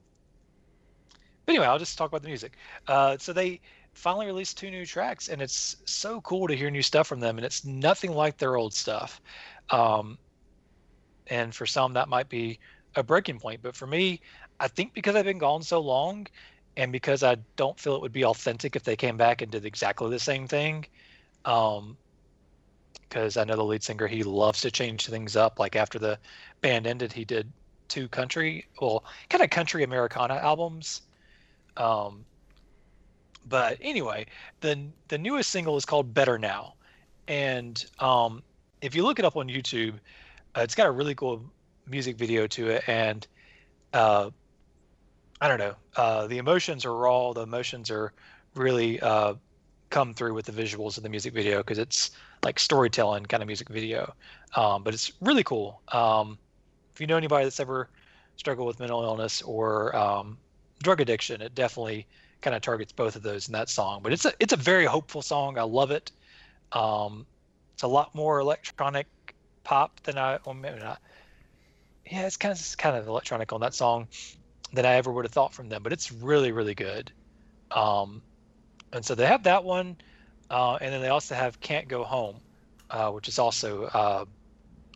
[1.45, 2.57] but anyway, I'll just talk about the music.
[2.87, 3.61] Uh, so they
[3.93, 7.37] finally released two new tracks, and it's so cool to hear new stuff from them,
[7.37, 9.19] and it's nothing like their old stuff.
[9.71, 10.17] Um,
[11.27, 12.59] and for some, that might be
[12.95, 14.19] a breaking point, but for me,
[14.59, 16.27] I think because I've been gone so long,
[16.77, 19.65] and because I don't feel it would be authentic if they came back and did
[19.65, 20.85] exactly the same thing.
[21.45, 21.97] Um,
[23.09, 25.59] because I know the lead singer he loves to change things up.
[25.59, 26.19] Like after the
[26.61, 27.51] band ended, he did
[27.87, 31.01] two country, well, kind of country Americana albums.
[31.75, 32.23] Um,
[33.47, 34.27] but anyway,
[34.61, 36.75] the the newest single is called "Better Now,"
[37.27, 38.43] and um,
[38.81, 39.95] if you look it up on YouTube,
[40.55, 41.43] uh, it's got a really cool
[41.87, 43.25] music video to it, and
[43.93, 44.29] uh,
[45.41, 47.33] I don't know, uh, the emotions are raw.
[47.33, 48.13] The emotions are
[48.55, 49.35] really uh,
[49.89, 52.11] come through with the visuals of the music video because it's
[52.43, 54.13] like storytelling kind of music video.
[54.55, 55.81] Um, but it's really cool.
[55.89, 56.37] Um,
[56.93, 57.89] if you know anybody that's ever
[58.37, 60.37] struggled with mental illness or um,
[60.81, 62.07] drug addiction, it definitely
[62.41, 64.01] kind of targets both of those in that song.
[64.01, 65.57] But it's a it's a very hopeful song.
[65.57, 66.11] I love it.
[66.71, 67.25] Um,
[67.73, 69.07] it's a lot more electronic
[69.63, 70.99] pop than I well maybe not.
[72.09, 74.07] Yeah, it's kind of it's kind of electronic on that song
[74.73, 75.83] than I ever would have thought from them.
[75.83, 77.11] But it's really really good.
[77.71, 78.21] Um,
[78.91, 79.97] and so they have that one,
[80.49, 82.37] uh, and then they also have "Can't Go Home,"
[82.89, 84.25] uh, which is also uh,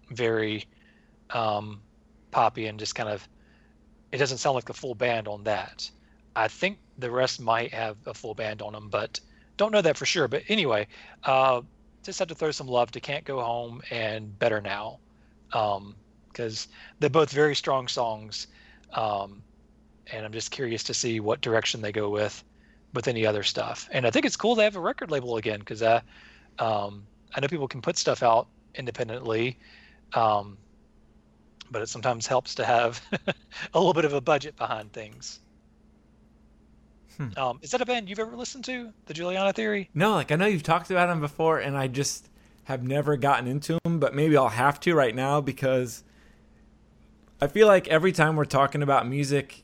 [0.10, 0.66] very
[1.30, 1.82] um,
[2.32, 3.28] poppy and just kind of.
[4.12, 5.89] It doesn't sound like the full band on that.
[6.36, 9.20] I think the rest might have a full band on them, but
[9.58, 10.28] don't know that for sure.
[10.28, 10.88] But anyway,
[11.24, 11.62] uh,
[12.04, 14.99] just have to throw some love to "Can't Go Home" and "Better Now,"
[16.32, 16.68] because
[16.99, 18.47] they're both very strong songs,
[18.93, 19.43] um,
[20.12, 22.43] and I'm just curious to see what direction they go with
[22.94, 23.89] with any other stuff.
[23.91, 26.02] And I think it's cool they have a record label again because I,
[26.60, 29.58] um, I know people can put stuff out independently,
[30.14, 30.58] um,
[31.72, 33.02] but it sometimes helps to have
[33.74, 35.39] a little bit of a budget behind things.
[37.18, 37.28] Hmm.
[37.38, 39.89] Um, is that a band you've ever listened to, the Juliana Theory?
[39.94, 42.30] No, like I know you've talked about them before, and I just
[42.66, 46.04] have never gotten into them, But maybe I'll have to right now because
[47.41, 49.64] I feel like every time we're talking about music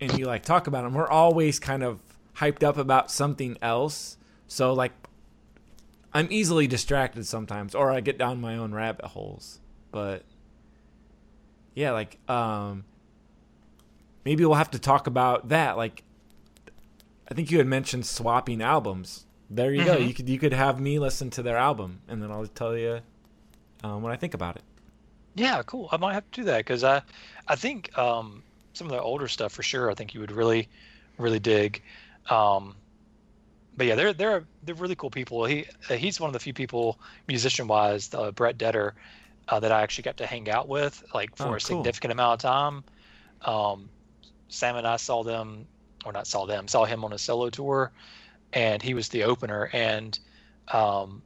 [0.00, 2.00] and you like talk about them, we're always kind of
[2.38, 4.16] hyped up about something else.
[4.46, 4.92] So like
[6.12, 9.60] I'm easily distracted sometimes, or I get down my own rabbit holes.
[9.90, 10.22] But
[11.74, 12.84] yeah, like um,
[14.24, 15.76] maybe we'll have to talk about that.
[15.76, 16.02] Like
[17.30, 19.26] I think you had mentioned swapping albums.
[19.50, 19.96] There you go.
[19.96, 20.08] Mhm.
[20.08, 23.00] You could you could have me listen to their album, and then I'll tell you
[23.82, 24.62] um, what I think about it.
[25.34, 25.88] Yeah, cool.
[25.90, 27.02] I might have to do that because I,
[27.48, 29.90] I think um, some of the older stuff for sure.
[29.90, 30.68] I think you would really,
[31.18, 31.82] really dig.
[32.30, 32.82] Um,
[33.76, 35.44] but yeah, they're they're they're really cool people.
[35.46, 38.94] He uh, he's one of the few people musician wise, uh, Brett Detar,
[39.48, 41.60] uh, that I actually got to hang out with like for Oh, a cool.
[41.60, 42.84] significant amount of time.
[43.42, 43.90] Um,
[44.48, 45.68] Sam and I saw them
[46.04, 47.92] or not saw them, saw him on a solo tour,
[48.52, 49.70] and he was the opener.
[49.72, 50.18] And
[50.72, 51.24] um,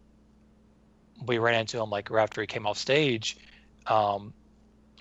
[1.27, 3.37] we ran into him like right after he came off stage,
[3.87, 4.35] um,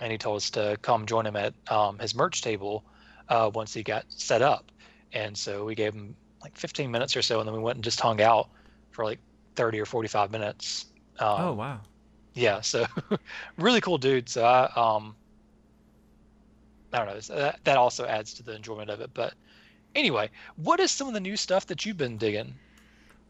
[0.00, 2.84] and he told us to come join him at um, his merch table
[3.28, 4.70] uh, once he got set up.
[5.12, 7.84] And so we gave him like 15 minutes or so, and then we went and
[7.84, 8.48] just hung out
[8.90, 9.18] for like
[9.56, 10.86] 30 or 45 minutes.
[11.18, 11.80] Um, oh wow.
[12.34, 12.86] Yeah, so
[13.58, 14.28] really cool dude.
[14.28, 15.16] So I um
[16.92, 17.36] I don't know.
[17.36, 19.10] That, that also adds to the enjoyment of it.
[19.12, 19.34] But
[19.94, 22.54] anyway, what is some of the new stuff that you've been digging?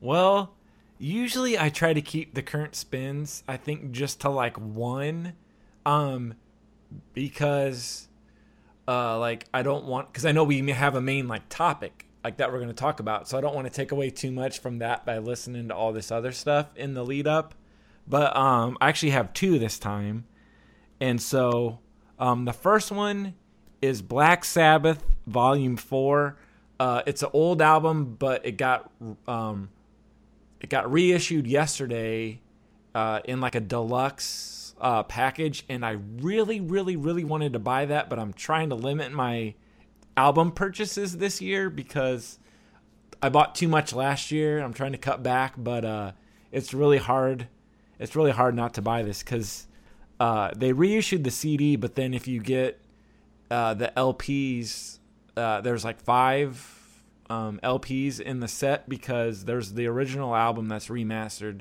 [0.01, 0.55] Well,
[0.99, 5.35] usually I try to keep the current spins, I think just to like one
[5.87, 6.35] um
[7.15, 8.08] because
[8.89, 12.39] uh like I don't want cuz I know we have a main like topic like
[12.39, 13.29] that we're going to talk about.
[13.29, 15.93] So I don't want to take away too much from that by listening to all
[15.93, 17.55] this other stuff in the lead up.
[18.07, 20.25] But um I actually have two this time.
[21.01, 21.79] And so
[22.19, 23.35] um the first one
[23.81, 26.37] is Black Sabbath Volume 4.
[26.81, 28.91] Uh it's an old album, but it got
[29.29, 29.69] um
[30.61, 32.41] it got reissued yesterday
[32.95, 37.87] uh, in like a deluxe uh, package, and I really, really, really wanted to buy
[37.87, 39.55] that, but I'm trying to limit my
[40.17, 42.39] album purchases this year because
[43.23, 44.61] I bought too much last year.
[44.61, 46.13] I'm trying to cut back, but uh,
[46.53, 47.49] it's really hard.
[47.99, 49.67] It's really hard not to buy this because
[50.21, 52.81] uh, they reissued the CD, but then if you get
[53.51, 54.99] uh, the LPs,
[55.37, 56.75] uh, there's like five
[57.31, 61.61] um, LPs in the set because there's the original album that's remastered.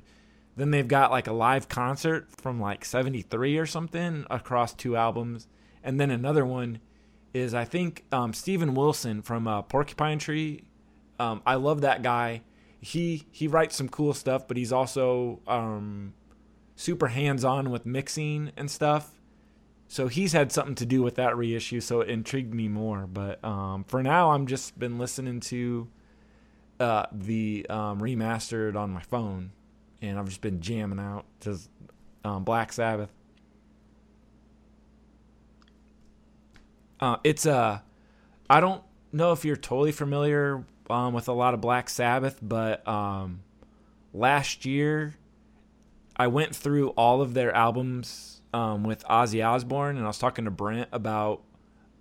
[0.57, 5.47] Then they've got like a live concert from like 73 or something across two albums.
[5.83, 6.79] And then another one
[7.33, 10.65] is, I think, um, Steven Wilson from uh, Porcupine Tree.
[11.19, 12.41] Um, I love that guy.
[12.81, 16.13] He he writes some cool stuff, but he's also um,
[16.75, 19.17] super hands on with mixing and stuff
[19.87, 23.07] so he's had something to do with that reissue, so it intrigued me more.
[23.07, 25.87] But um, for now, I'm just been listening to
[26.79, 29.51] uh, the um, remastered on my phone,
[30.01, 31.57] and I've just been jamming out to
[32.23, 33.09] um, Black Sabbath.
[36.99, 37.79] Uh, it's a, uh,
[38.49, 38.81] I don't
[39.11, 43.41] know if you're totally familiar um, with a lot of Black Sabbath, but um,
[44.13, 45.15] last year
[46.15, 50.45] I went through all of their albums um, with Ozzy Osbourne, and I was talking
[50.45, 51.43] to Brent about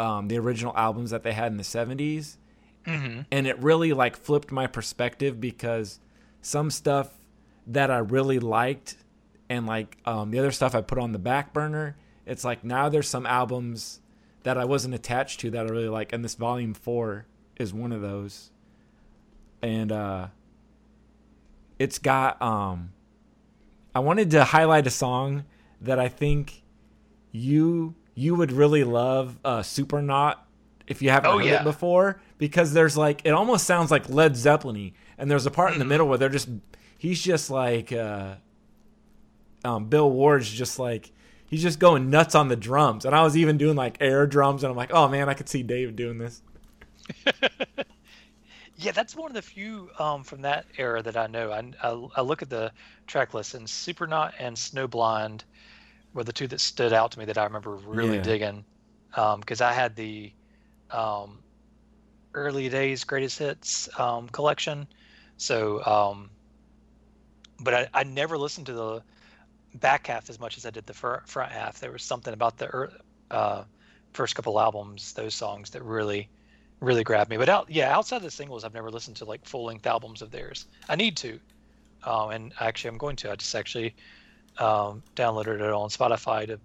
[0.01, 2.37] um, the original albums that they had in the 70s.
[2.87, 3.23] Mm-hmm.
[3.31, 5.99] And it really like flipped my perspective because
[6.41, 7.11] some stuff
[7.67, 8.97] that I really liked
[9.49, 12.89] and like um, the other stuff I put on the back burner, it's like now
[12.89, 14.01] there's some albums
[14.43, 17.93] that I wasn't attached to that I really like, and this volume four is one
[17.93, 18.51] of those.
[19.63, 20.29] And uh,
[21.79, 22.93] it's got um,
[23.95, 25.45] I wanted to highlight a song
[25.81, 26.63] that I think
[27.33, 30.37] you you would really love uh, Supernaut
[30.87, 31.61] if you haven't oh, heard yeah.
[31.61, 35.73] it before because there's like it almost sounds like Led Zeppelin and there's a part
[35.73, 36.49] in the middle where they're just
[36.99, 38.37] he's just like uh,
[39.65, 41.13] um, Bill Ward's just like
[41.47, 44.63] he's just going nuts on the drums and I was even doing like air drums
[44.63, 46.43] and I'm like oh man I could see Dave doing this.
[48.77, 51.51] yeah, that's one of the few um, from that era that I know.
[51.53, 52.73] I, I, I look at the
[53.07, 55.43] track list and Supernaut and Snowblind
[56.15, 58.21] were the two that stood out to me that I remember really Yeah.
[58.21, 58.67] digging.
[59.15, 60.33] Because I had the
[60.91, 61.45] um,
[62.35, 64.89] early days greatest hits um, collection.
[65.39, 66.31] So, um,
[67.61, 69.03] but I, I never listened to the
[69.75, 71.81] back half as much as I did the fir- front half.
[71.81, 72.91] There was something about the
[73.31, 73.65] uh,
[74.13, 76.29] first couple albums, those songs that really,
[76.81, 77.37] really grabbed me.
[77.37, 80.23] But out, yeah, outside of the singles, I've never listened to like full length albums
[80.23, 80.67] of theirs.
[80.89, 81.39] I need to,
[82.05, 83.31] um, and actually, I'm going to.
[83.31, 83.95] I just actually
[84.59, 86.59] um, downloaded it on Spotify to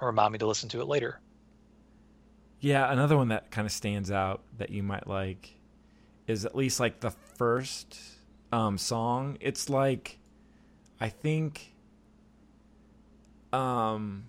[0.00, 1.20] remind me to listen to it later.
[2.60, 5.54] Yeah, another one that kind of stands out that you might like
[6.26, 7.96] is at least like the first
[8.52, 9.38] um, song.
[9.40, 10.18] It's like
[11.00, 11.74] I think
[13.52, 14.24] um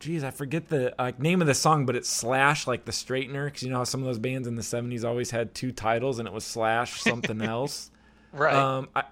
[0.00, 3.46] geez, I forget the like name of the song, but it's Slash like the Straightener
[3.46, 6.18] because you know how some of those bands in the '70s always had two titles
[6.18, 7.90] and it was Slash something else.
[8.32, 8.54] Right.
[8.54, 9.04] Um, I,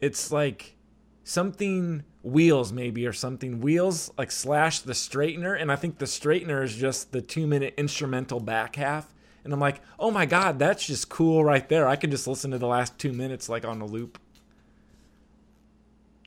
[0.00, 0.76] it's like
[1.24, 6.62] something wheels maybe or something wheels like slash the straightener and i think the straightener
[6.62, 9.14] is just the two minute instrumental back half
[9.46, 12.50] and i'm like oh my god that's just cool right there i can just listen
[12.50, 14.18] to the last two minutes like on a loop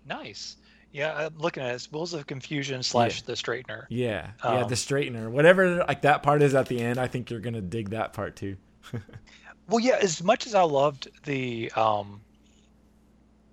[0.05, 0.57] nice.
[0.91, 1.75] Yeah, I'm looking at it.
[1.75, 3.25] It's Wheels of Confusion slash Yeah.
[3.27, 3.85] The Straightener.
[3.89, 7.29] yeah yeah Um, the straightener whatever like that part is at the end i think
[7.29, 8.57] you're gonna dig that part too
[9.67, 12.21] Well, yeah, as much as I loved the um,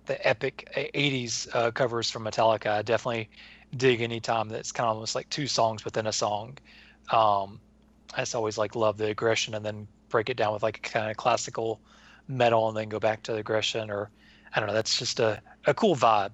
[0.07, 3.29] the epic '80s uh, covers from Metallica, I definitely
[3.75, 6.57] dig any time that's kind of almost like two songs within a song.
[7.11, 7.59] Um,
[8.15, 10.81] I just always like love the aggression and then break it down with like a
[10.81, 11.81] kind of classical
[12.27, 14.11] metal and then go back to the aggression or
[14.53, 14.73] I don't know.
[14.73, 16.33] That's just a, a cool vibe.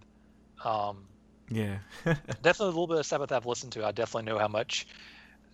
[0.64, 1.10] Um,
[1.50, 1.80] Yeah.
[2.42, 3.86] definitely a little bit of Sabbath I've listened to.
[3.86, 4.88] I definitely know how much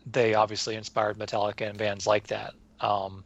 [0.05, 2.55] they obviously inspired Metallica and bands like that.
[2.81, 3.25] Um,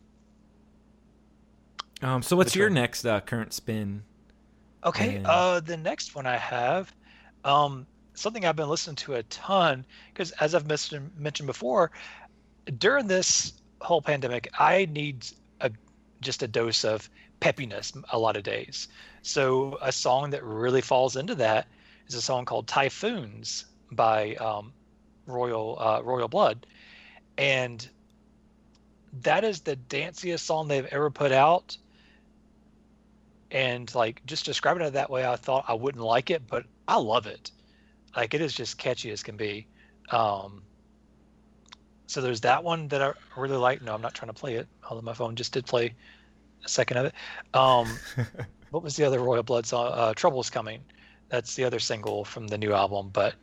[2.02, 2.22] um.
[2.22, 2.74] So what's your one?
[2.74, 4.04] next uh, current spin?
[4.84, 5.18] Okay.
[5.18, 6.94] And- Uh, the next one I have,
[7.44, 11.92] um, something I've been listening to a ton because, as I've mentioned mentioned before,
[12.78, 15.28] during this whole pandemic, I need
[15.62, 15.72] a
[16.22, 17.10] just a dose of
[17.42, 18.88] peppiness a lot of days.
[19.22, 21.68] So a song that really falls into that
[22.08, 24.74] is a song called "Typhoons" by um,
[25.28, 26.66] Royal uh, Royal Blood,
[27.38, 27.88] and
[29.22, 31.78] that is the danciest song they've ever put out.
[33.52, 36.98] And like just describing it that way i thought i wouldn't like it but i
[36.98, 37.52] love it.
[38.16, 39.68] Like it is just catchy as can be.
[40.10, 40.64] Um
[42.08, 44.68] so there's that one that i really like no i'm not trying to play it
[44.90, 45.94] although my phone just did play
[46.64, 47.14] a second of it
[47.54, 47.88] um
[48.72, 50.82] what was the other royal blood song uh trouble's coming
[51.30, 53.36] that's the other single from the new album but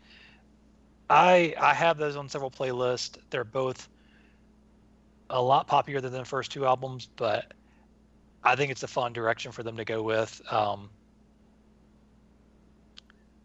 [1.09, 3.89] i i have those on several playlists they're both
[5.31, 7.53] a lot poppier than the first two albums but
[8.43, 10.41] I think it's a fun direction for them to go with.
[10.51, 10.89] Um,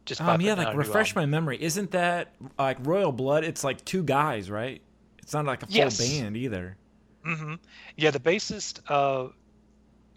[0.06, 0.40] just Um.
[0.40, 0.54] Yeah.
[0.54, 1.22] Like refresh album.
[1.32, 1.62] my memory.
[1.62, 3.44] Isn't that like Royal Blood?
[3.44, 4.82] It's like two guys, right?
[5.26, 5.92] It's not like a full Yes.
[5.92, 6.80] band either.
[7.24, 7.56] hmm
[7.98, 9.30] Yeah, the bassist uh,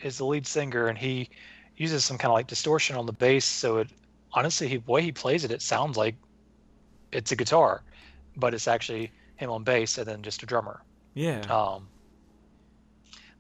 [0.01, 1.31] is the lead singer, and he
[1.77, 3.47] uses some kind of like distortion on the bass.
[3.47, 3.93] So it
[4.35, 6.19] honestly, he way he plays it, it sounds like
[7.13, 7.85] it's a guitar,
[8.37, 10.83] but it's actually him on bass and then just a drummer.
[11.15, 11.51] Yeah.
[11.51, 11.91] Um,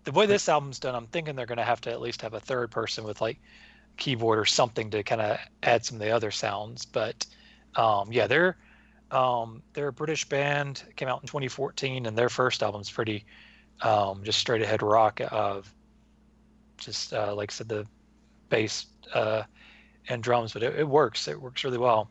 [0.05, 2.35] the way this album's done, I'm thinking they're going to have to at least have
[2.35, 3.41] a third person with like
[3.99, 6.87] keyboard or something to kind of add some of the other sounds.
[6.87, 7.27] But
[7.77, 8.59] um, yeah, they're
[9.11, 10.83] um, they're a British band.
[10.97, 13.25] Came out in 2014, and their first album's pretty
[13.83, 15.73] um, just straight ahead rock of
[16.79, 17.87] just uh, like I said, the
[18.51, 19.43] bass uh,
[20.09, 20.53] and drums.
[20.53, 21.29] But it, it works.
[21.29, 22.11] It works really well.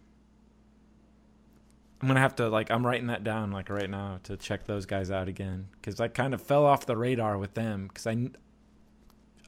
[2.01, 4.85] I'm gonna have to like I'm writing that down like right now to check those
[4.85, 8.29] guys out again because I kind of fell off the radar with them because I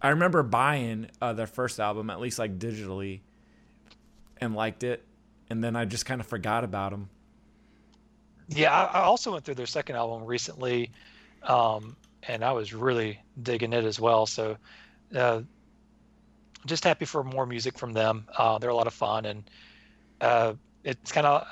[0.02, 3.20] I remember buying uh, their first album at least like digitally
[4.42, 5.06] and liked it
[5.50, 7.10] and then I just kind of forgot about them.
[8.50, 10.92] Yeah, I, I also went through their second album recently,
[11.44, 14.26] um, and I was really digging it as well.
[14.26, 14.58] So,
[15.16, 15.44] uh,
[16.66, 18.28] just happy for more music from them.
[18.38, 19.50] Uh, they're a lot of fun, and
[20.22, 21.46] uh, it's kind of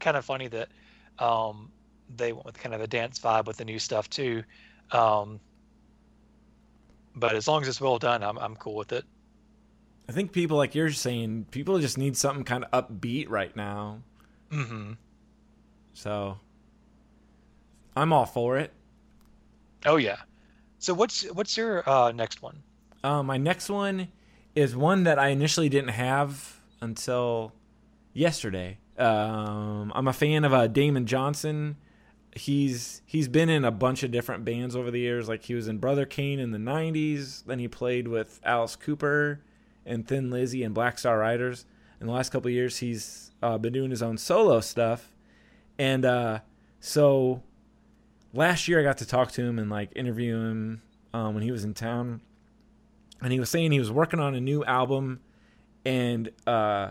[0.00, 0.70] kind of funny that
[1.18, 1.72] um,
[2.08, 4.44] they went with kind of a dance vibe with the new stuff too.
[4.92, 5.40] Um,
[7.16, 9.04] but as long as it's well done, I'm I'm cool with it.
[10.08, 14.02] I think people like you're saying people just need something kind of upbeat right now.
[14.50, 14.92] hmm
[15.96, 16.38] So
[17.96, 18.70] I'm all for it.
[19.86, 20.18] Oh yeah.
[20.78, 22.62] So what's what's your uh, next one?
[23.02, 24.08] Uh, my next one
[24.54, 27.54] is one that I initially didn't have until
[28.12, 28.76] yesterday.
[28.98, 31.76] Um, I'm a fan of uh, Damon Johnson.
[32.34, 35.30] He's he's been in a bunch of different bands over the years.
[35.30, 37.42] Like he was in Brother Kane in the '90s.
[37.46, 39.40] Then he played with Alice Cooper
[39.86, 41.64] and Thin Lizzy and Black Star Riders.
[42.02, 45.10] In the last couple of years, he's uh, been doing his own solo stuff.
[45.78, 46.40] And uh,
[46.80, 47.42] so
[48.32, 51.50] last year, I got to talk to him and like interview him um, when he
[51.50, 52.20] was in town.
[53.22, 55.20] And he was saying he was working on a new album
[55.86, 56.90] and uh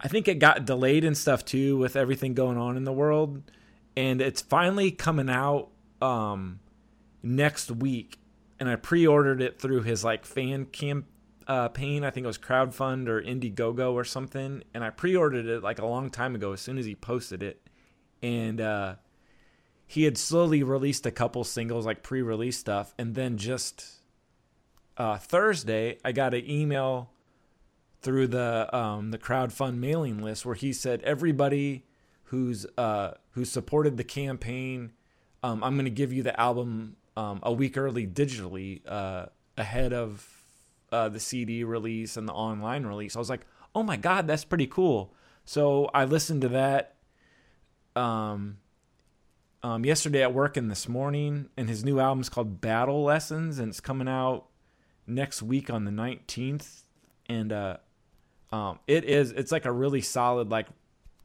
[0.00, 3.40] I think it got delayed and stuff too with everything going on in the world.
[3.96, 5.68] And it's finally coming out
[6.02, 6.58] um
[7.22, 8.18] next week.
[8.60, 11.06] And I pre-ordered it through his like fan camp
[11.46, 12.04] uh, pain.
[12.04, 15.86] I think it was crowdfund or Indiegogo or something, and I pre-ordered it like a
[15.86, 16.52] long time ago.
[16.52, 17.68] As soon as he posted it,
[18.22, 18.94] and uh,
[19.86, 24.00] he had slowly released a couple singles, like pre-release stuff, and then just
[24.96, 27.10] uh, Thursday, I got an email
[28.00, 31.84] through the um, the crowdfund mailing list where he said everybody
[32.24, 34.92] who's uh, who supported the campaign,
[35.42, 39.26] um, I'm going to give you the album um, a week early digitally uh,
[39.56, 40.28] ahead of
[40.94, 43.16] uh, the CD release and the online release.
[43.16, 45.12] I was like, oh my god, that's pretty cool.
[45.44, 46.94] So I listened to that
[47.96, 48.58] um,
[49.64, 53.58] um, yesterday at work and this morning, and his new album is called Battle Lessons,
[53.58, 54.46] and it's coming out
[55.04, 56.84] next week on the 19th.
[57.26, 57.78] And uh,
[58.52, 60.68] um, it is it's like a really solid like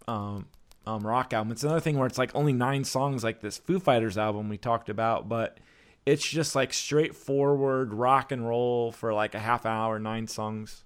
[0.07, 0.47] um,
[0.87, 1.51] um, rock album.
[1.51, 4.57] It's another thing where it's like only nine songs, like this Foo Fighters album we
[4.57, 5.59] talked about, but
[6.05, 10.83] it's just like straightforward rock and roll for like a half hour, nine songs,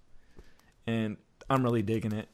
[0.85, 1.17] and
[1.49, 2.27] I'm really digging it.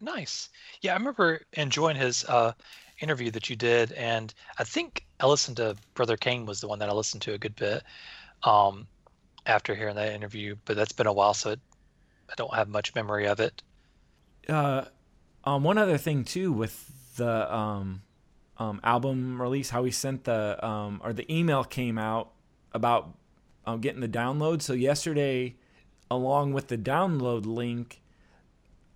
[0.00, 0.48] Nice.
[0.80, 2.52] Yeah, I remember enjoying his uh,
[3.00, 6.80] interview that you did, and I think I listened to Brother Kane was the one
[6.80, 7.82] that I listened to a good bit
[8.42, 8.86] um,
[9.46, 11.60] after hearing that interview, but that's been a while, so it,
[12.28, 13.62] I don't have much memory of it.
[14.48, 14.86] Uh,
[15.44, 18.02] um, one other thing too with the um,
[18.62, 22.30] um, album release, how he sent the um, or the email came out
[22.72, 23.12] about
[23.66, 24.62] um, getting the download.
[24.62, 25.56] So yesterday,
[26.10, 28.00] along with the download link,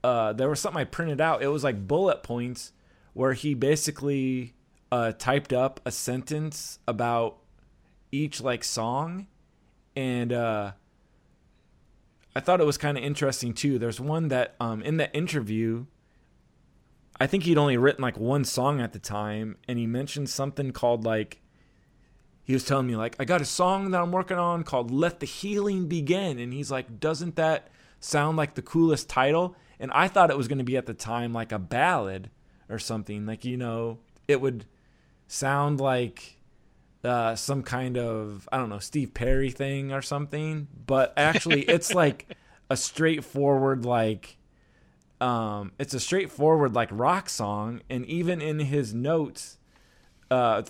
[0.04, 1.42] uh, there was something I printed out.
[1.42, 2.72] It was like bullet points
[3.12, 4.54] where he basically
[4.92, 7.38] uh, typed up a sentence about
[8.12, 9.26] each like song,
[9.96, 10.72] and uh,
[12.36, 13.80] I thought it was kind of interesting too.
[13.80, 15.86] There's one that um, in the interview
[17.18, 20.72] I think he'd only written like one song at the time, and he mentioned something
[20.72, 21.40] called like
[22.44, 25.20] he was telling me like I got a song that I'm working on called "Let
[25.20, 27.68] the Healing Begin," and he's like, doesn't that
[28.00, 29.56] sound like the coolest title?
[29.80, 32.30] And I thought it was going to be at the time like a ballad
[32.68, 33.98] or something, like you know,
[34.28, 34.66] it would
[35.26, 36.38] sound like
[37.02, 41.94] uh, some kind of I don't know Steve Perry thing or something, but actually it's
[41.94, 42.36] like
[42.70, 44.36] a straightforward like
[45.20, 49.58] um, it's a straightforward like rock song, and even in his notes,
[50.30, 50.62] uh,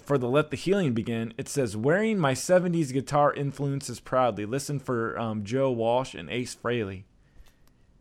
[0.00, 4.78] for the "Let the Healing Begin," it says, "Wearing my '70s guitar influences proudly." Listen
[4.78, 7.04] for um, Joe Walsh and Ace Frehley.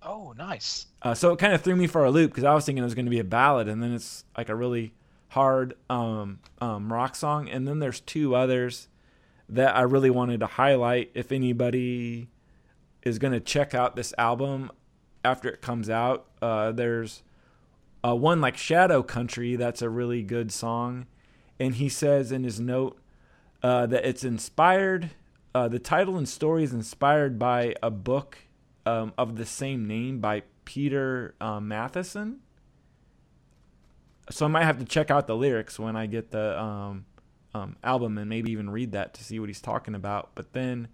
[0.06, 0.88] Oh, nice.
[1.02, 2.86] Uh, so it kind of threw me for a loop because I was thinking it
[2.86, 4.94] was going to be a ballad, and then it's like a really
[5.30, 7.50] hard um, um, rock song.
[7.50, 8.88] And then there's two others
[9.50, 11.12] that I really wanted to highlight.
[11.14, 12.28] If anybody
[13.04, 14.72] is going to check out this album,
[15.24, 16.26] after it comes out.
[16.42, 17.24] Uh, there's
[18.06, 21.06] uh, one like Shadow Country that's a really good song,
[21.60, 23.00] and he says in his note
[23.62, 25.12] uh, that it's inspired.
[25.56, 28.38] Uh, the title and story is inspired by a book
[28.86, 32.38] um, of the same name by Peter uh, Matthiessen.
[34.30, 37.06] So I might have to check out the lyrics when I get the um,
[37.54, 40.32] um, album and maybe even read that to see what he's talking about.
[40.34, 40.88] But then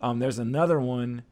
[0.00, 1.22] um, there's another one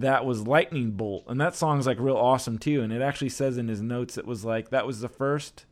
[0.00, 1.24] that was Lightning Bolt.
[1.26, 2.82] And that song's like real awesome too.
[2.82, 5.64] And it actually says in his notes it was like that was the first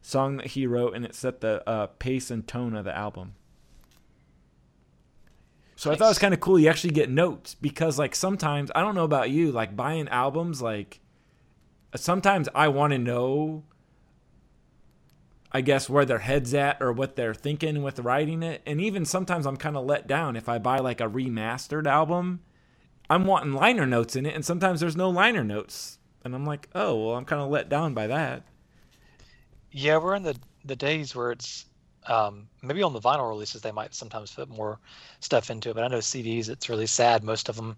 [0.00, 3.34] song that he wrote and it set the uh, pace and tone of the album.
[5.76, 5.96] So nice.
[5.96, 6.58] I thought it was kind of cool.
[6.58, 10.62] You actually get notes because, like, sometimes I don't know about you, like buying albums,
[10.62, 11.00] like
[11.94, 13.64] sometimes I want to know,
[15.52, 18.62] I guess, where their heads at or what they're thinking with writing it.
[18.64, 22.40] And even sometimes I'm kind of let down if I buy like a remastered album
[23.08, 26.68] I'm wanting liner notes in it, and sometimes there's no liner notes, and I'm like,
[26.74, 28.42] oh, well, I'm kind of let down by that.
[29.70, 31.66] Yeah, we're in the the days where it's
[32.08, 34.80] um, maybe on the vinyl releases they might sometimes put more
[35.20, 37.22] stuff into it, but I know CDs it's really sad.
[37.22, 37.76] Most of them,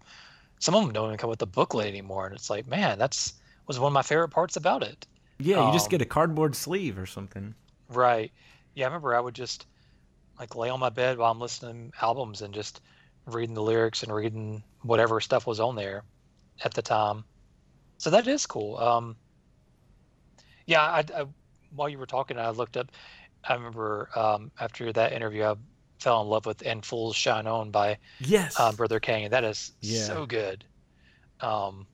[0.58, 3.34] some of them don't even come with the booklet anymore, and it's like, man, that's
[3.66, 5.06] was one of my favorite parts about it.
[5.38, 7.54] Yeah, you um, just get a cardboard sleeve or something.
[7.88, 8.32] Right.
[8.74, 9.66] Yeah, I remember I would just
[10.38, 12.80] like lay on my bed while I'm listening to albums and just
[13.34, 16.02] reading the lyrics and reading whatever stuff was on there
[16.64, 17.24] at the time.
[17.98, 18.78] So that is cool.
[18.78, 19.16] Um,
[20.66, 21.24] yeah, I, I,
[21.74, 22.90] while you were talking, I looked up.
[23.44, 25.54] I remember um, after that interview, I
[25.98, 29.44] fell in love with "And Fools Shine On" by yes, um, Brother Kane, and that
[29.44, 30.02] is yeah.
[30.02, 30.64] so good.
[31.40, 31.86] Um,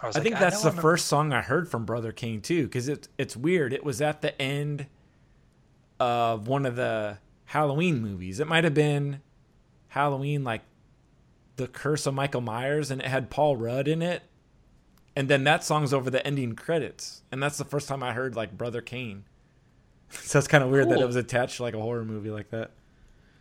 [0.00, 2.64] I, I like, think that's I the first song I heard from Brother Kane too,
[2.64, 3.72] because it's it's weird.
[3.72, 4.86] It was at the end
[5.98, 8.40] of one of the Halloween movies.
[8.40, 9.20] It might have been
[9.94, 10.62] Halloween, like
[11.54, 14.22] the Curse of Michael Myers, and it had Paul Rudd in it.
[15.14, 18.34] And then that song's over the ending credits, and that's the first time I heard
[18.34, 19.24] like Brother Kane.
[20.10, 20.94] so it's kind of weird cool.
[20.94, 22.72] that it was attached to like a horror movie like that.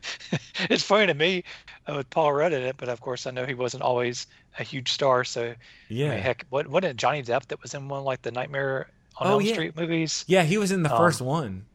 [0.70, 1.44] it's funny to me
[1.88, 4.28] uh, with Paul Rudd in it, but of course I know he wasn't always
[4.60, 5.24] a huge star.
[5.24, 5.56] So
[5.90, 8.32] yeah, I mean, heck, what what did Johnny Depp that was in one like the
[8.32, 9.54] Nightmare on oh, Elm yeah.
[9.54, 10.24] Street movies?
[10.28, 11.66] Yeah, he was in the um, first one.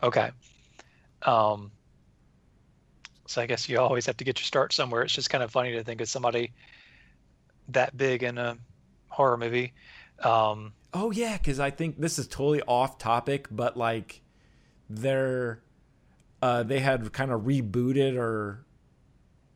[0.00, 0.30] Okay.
[1.22, 1.72] Um,
[3.28, 5.02] so I guess you always have to get your start somewhere.
[5.02, 6.52] It's just kind of funny to think of somebody
[7.68, 8.56] that big in a
[9.08, 9.74] horror movie.
[10.20, 14.22] Um, oh yeah, because I think this is totally off topic, but like
[14.88, 15.60] they're
[16.40, 18.64] uh, they had kind of rebooted or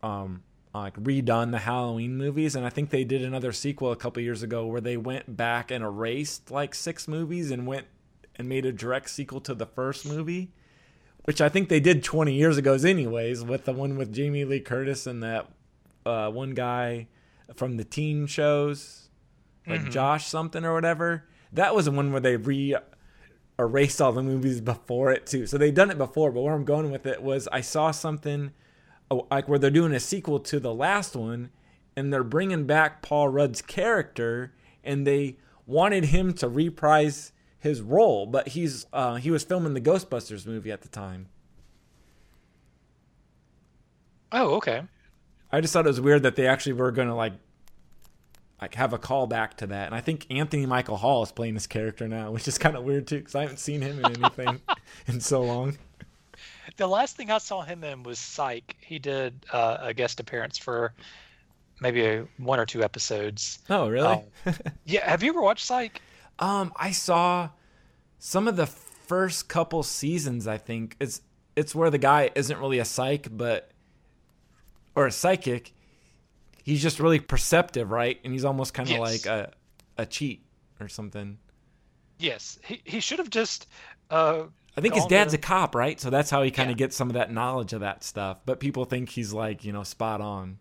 [0.03, 0.43] um,
[0.75, 4.43] like redone the Halloween movies, and I think they did another sequel a couple years
[4.43, 7.87] ago where they went back and erased like six movies and went
[8.37, 10.53] and made a direct sequel to the first movie
[11.25, 14.61] which I think they did 20 years ago, anyways, with the one with Jamie Lee
[14.61, 15.49] Curtis and that
[16.05, 17.07] uh, one guy
[17.55, 19.09] from the teen shows,
[19.67, 19.91] like mm-hmm.
[19.91, 21.25] Josh something or whatever.
[21.53, 22.77] That was the one where they re
[23.59, 25.47] erased all the movies before it too.
[25.47, 28.53] So they'd done it before, but where I'm going with it was I saw something
[29.11, 31.51] oh, like where they're doing a sequel to the last one,
[31.97, 35.37] and they're bringing back Paul Rudd's character, and they
[35.67, 37.33] wanted him to reprise
[37.63, 41.29] his role, but he's uh, he was filming the Ghostbusters movie at the time.
[44.33, 44.83] Oh, okay.
[45.53, 47.35] I just thought it was weird that they actually were going to like
[48.61, 49.87] like have a callback to that.
[49.87, 52.83] And I think Anthony Michael Hall is playing this character now, which is kind of
[52.83, 54.61] weird too because I haven't seen him in anything
[55.07, 55.79] in so long.
[56.77, 58.77] The last thing I saw him in was Psych.
[58.81, 60.95] He did uh, a guest appearance for
[61.81, 63.61] maybe a, one or two episodes.
[63.71, 64.25] Oh, really?
[64.47, 65.09] Um, yeah.
[65.09, 66.01] Have you ever watched Psych?
[66.39, 67.51] Um, I saw
[68.19, 70.47] some of the first couple seasons.
[70.47, 71.21] I think it's
[71.57, 73.71] it's where the guy isn't really a psych, but
[74.95, 75.73] or a psychic.
[76.65, 78.19] He's just really perceptive, right?
[78.25, 79.01] And he's almost kind of Yes.
[79.01, 79.53] like a
[79.99, 80.45] a cheat
[80.81, 81.39] or something.
[82.19, 82.59] Yes.
[82.65, 83.67] He he should have just.
[84.11, 84.45] Uh,
[84.77, 86.01] I think his dad's to- a cop, right?
[86.01, 86.87] So that's how he kind of Yeah.
[86.87, 88.39] gets some of that knowledge of that stuff.
[88.47, 90.59] But people think he's like, you know, spot on.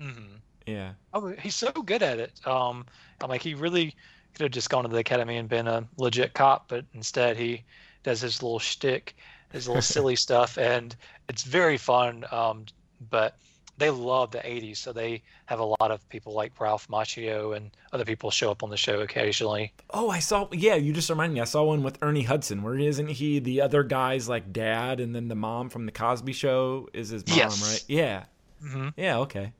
[0.00, 0.40] Mhm.
[0.66, 0.92] Yeah.
[1.12, 2.46] Oh, he's so good at it.
[2.46, 2.84] Um,
[3.22, 3.94] I'm like he really
[4.34, 7.64] could have just gone to the academy and been a legit cop, but instead he
[8.02, 9.14] does his little shtick,
[9.52, 10.96] his little silly stuff, and
[11.28, 12.24] it's very fun.
[12.30, 12.66] Um,
[13.10, 13.36] but
[13.76, 17.70] they love the '80s, so they have a lot of people like Ralph Macchio and
[17.92, 19.72] other people show up on the show occasionally.
[19.90, 20.48] Oh, I saw.
[20.52, 21.40] Yeah, you just reminded me.
[21.40, 25.14] I saw one with Ernie Hudson, where isn't he the other guy's like dad, and
[25.14, 27.62] then the mom from the Cosby Show is his mom, Yes.
[27.62, 27.84] right?
[27.88, 28.24] Yeah.
[28.60, 29.18] hmm Yeah.
[29.18, 29.52] Okay.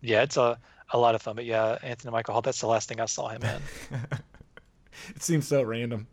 [0.00, 0.58] Yeah, it's a
[0.92, 1.36] a lot of fun.
[1.36, 2.42] But yeah, Anthony Michael Hall.
[2.42, 4.00] That's the last thing I saw him in.
[5.14, 6.06] It seems so random.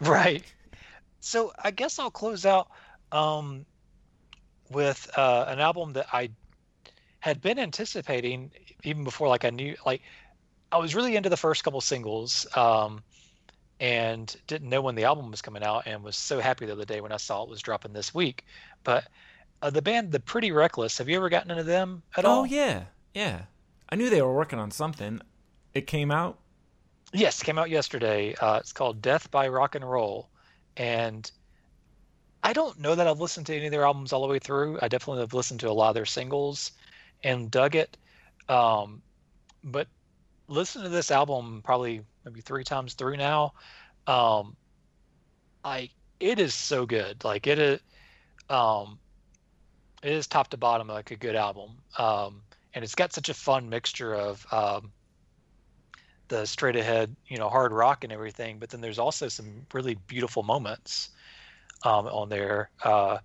[0.00, 0.44] Right.
[1.20, 2.68] So I guess I'll close out
[3.12, 3.64] um,
[4.70, 6.30] with uh, an album that I
[7.20, 8.50] had been anticipating
[8.82, 10.02] even before, like I knew, like
[10.72, 13.02] I was really into the first couple singles, um,
[13.78, 16.84] and didn't know when the album was coming out, and was so happy the other
[16.84, 18.44] day when I saw it was dropping this week.
[18.84, 19.04] But
[19.62, 22.40] uh, the band, The Pretty Reckless, have you ever gotten into them at all?
[22.40, 22.84] Oh yeah,
[23.14, 23.42] yeah.
[23.92, 25.20] I knew they were working on something.
[25.74, 26.38] It came out.
[27.12, 28.34] Yes, came out yesterday.
[28.34, 30.28] Uh, it's called Death by Rock and Roll,
[30.76, 31.30] and
[32.42, 34.78] I don't know that I've listened to any of their albums all the way through.
[34.80, 36.72] I definitely have listened to a lot of their singles
[37.22, 37.96] and dug it.
[38.48, 39.02] Um,
[39.64, 39.88] but
[40.48, 43.52] listen to this album probably maybe three times through now.
[44.06, 44.56] Um,
[45.64, 47.24] I it is so good.
[47.24, 47.80] Like it is,
[48.48, 48.98] um,
[50.02, 51.70] it is top to bottom like a good album.
[51.98, 52.42] Um,
[52.74, 54.92] and it's got such a fun mixture of um,
[56.28, 58.58] the straight ahead, you know, hard rock and everything.
[58.58, 61.10] But then there's also some really beautiful moments
[61.84, 62.70] um, on there.
[62.82, 63.18] Uh,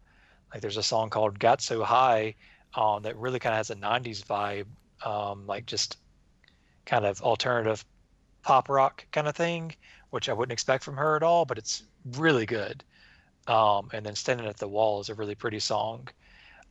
[0.51, 2.35] like there's a song called "Got So High"
[2.75, 4.65] um, that really kind of has a '90s vibe,
[5.05, 5.97] um, like just
[6.85, 7.85] kind of alternative
[8.43, 9.73] pop rock kind of thing,
[10.09, 11.45] which I wouldn't expect from her at all.
[11.45, 12.83] But it's really good.
[13.47, 16.07] Um, and then "Standing at the Wall" is a really pretty song.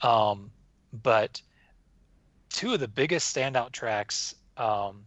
[0.00, 0.50] Um,
[1.02, 1.40] but
[2.54, 4.34] two of the biggest standout tracks.
[4.56, 5.04] Um,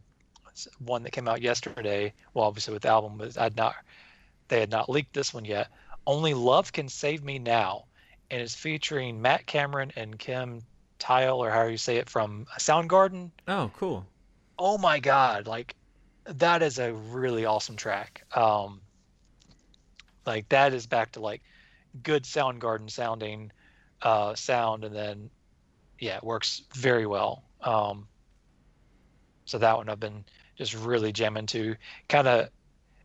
[0.79, 2.13] one that came out yesterday.
[2.33, 3.75] Well, obviously with the album, but I'd not
[4.47, 5.69] they had not leaked this one yet.
[6.05, 7.85] Only Love Can Save Me Now,
[8.31, 10.61] and it's featuring Matt Cameron and Kim
[10.99, 13.31] Thayil, or however you say it, from Soundgarden.
[13.47, 14.05] Oh, cool.
[14.57, 15.47] Oh my God!
[15.47, 15.75] Like
[16.25, 18.23] that is a really awesome track.
[18.35, 18.81] Um,
[20.25, 21.43] like that is back to like
[22.03, 23.51] good Soundgarden sounding
[24.01, 25.29] uh, sound, and then
[25.99, 27.43] yeah, it works very well.
[27.61, 28.07] Um,
[29.45, 30.23] so that one I've been
[30.55, 31.75] just really jamming to.
[32.09, 32.49] Kind of,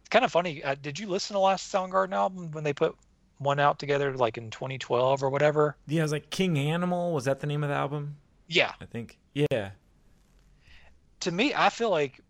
[0.01, 0.63] it's kind of funny.
[0.63, 2.97] Uh, did you listen to last Soundgarden album when they put
[3.39, 5.77] one out together, like in 2012 or whatever?
[5.87, 7.13] Yeah, it was like King Animal.
[7.13, 8.17] Was that the name of the album?
[8.49, 8.73] Yeah.
[8.81, 9.19] I think.
[9.35, 9.71] Yeah.
[11.21, 12.21] To me, I feel like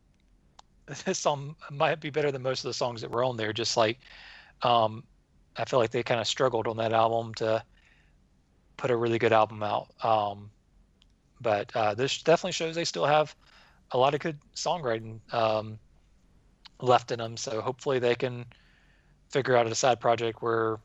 [1.04, 3.52] this song might be better than most of the songs that were on there.
[3.52, 3.98] Just like,
[4.62, 5.04] um,
[5.56, 7.62] I feel like they kind of struggled on that album to
[8.76, 9.88] put a really good album out.
[10.04, 10.50] Um,
[11.40, 13.34] but uh, this definitely shows they still have
[13.90, 15.78] a lot of good songwriting um,
[16.80, 17.36] left in them.
[17.36, 18.46] So hopefully they can
[19.30, 20.78] figure out a side project where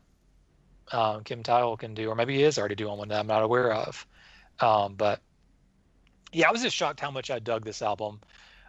[0.92, 3.42] um, Kim Thayil can do, or maybe he is already doing one that I'm not
[3.42, 4.06] aware of.
[4.60, 5.20] Um, but
[6.32, 8.20] yeah, I was just shocked how much I dug this album.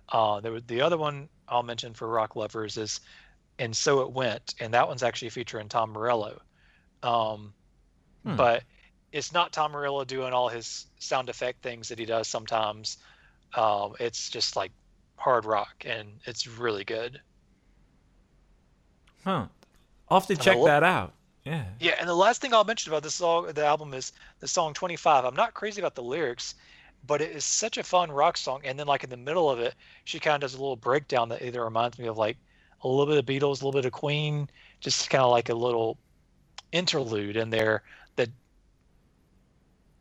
[0.10, 3.00] Uh, there was the other one I'll mention for rock lovers is
[3.58, 6.41] "And So It Went," and that one's actually featuring Tom Morello.
[7.04, 7.54] Um,
[8.24, 8.36] Hmm.
[8.36, 8.64] But
[9.11, 12.98] it's not Tom Morello doing all his sound effect things that he does sometimes.
[13.56, 14.72] Um, it's just like
[15.15, 17.19] hard rock, and it's really good.
[19.23, 19.48] Huh.
[20.10, 21.14] I'll have to check that out.
[21.44, 21.65] Yeah.
[21.80, 24.73] Yeah, and the last thing I'll mention about this song, the album is the song
[24.73, 25.26] 25.
[25.26, 26.56] I'm not crazy about the lyrics,
[27.06, 28.61] but it is such a fun rock song.
[28.64, 31.30] And then, like in the middle of it, she kind of does a little breakdown
[31.30, 32.38] that either reminds me of like
[32.84, 34.49] a little bit of Beatles, a little bit of Queen,
[34.80, 35.98] just kind of like a little
[36.72, 37.84] interlude in there
[38.15, 38.30] that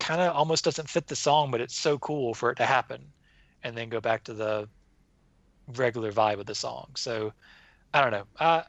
[0.09, 3.05] kind of almost doesn't fit the song, but it's so cool for it to happen,
[3.63, 4.67] and then go back to the
[5.77, 6.89] regular vibe of the song.
[6.97, 7.31] So
[7.93, 8.25] I don't know.
[8.41, 8.65] I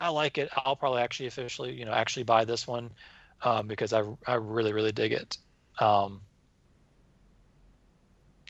[0.00, 0.48] I like it.
[0.56, 2.92] I'll probably actually officially, you know, actually buy this one
[3.42, 5.38] um, because I I really really dig it.
[5.80, 6.20] Um,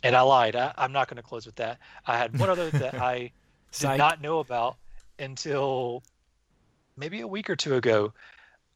[0.02, 0.56] and I lied.
[0.56, 1.78] I, am not going to close with that.
[2.06, 3.32] I had one other that I
[3.72, 4.76] did not know about
[5.18, 6.02] until
[6.98, 8.12] maybe a week or two ago.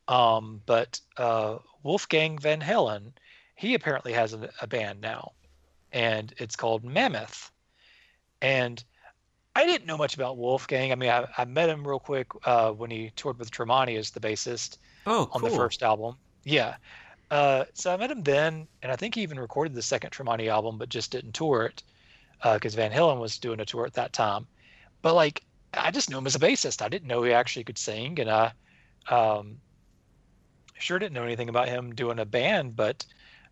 [0.08, 3.12] Um, but uh, Wolfgang Van Halen,
[3.54, 5.32] he apparently has a, a band now,
[5.92, 7.50] and it's called Mammoth.
[8.40, 8.82] And
[9.56, 10.92] I didn't know much about Wolfgang.
[10.92, 14.10] I mean, I, I met him real quick uh, when he toured with Tremonti as
[14.10, 15.30] the bassist oh, cool.
[15.32, 16.16] on the first album.
[16.44, 16.76] Yeah.
[17.30, 20.48] Uh, so I met him then, and I think he even recorded the second Tremonti
[20.48, 21.82] album, but just didn't tour it
[22.54, 24.46] because uh, Van Halen was doing a tour at that time.
[25.02, 25.42] But like,
[25.74, 26.80] I just knew him as a bassist.
[26.80, 28.52] I didn't know he actually could sing, and I
[29.10, 29.58] um,
[30.78, 32.76] sure didn't know anything about him doing a band.
[32.76, 33.04] But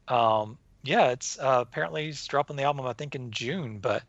[0.08, 3.78] um, yeah, it's uh, apparently he's dropping the album I think in June.
[3.78, 4.02] But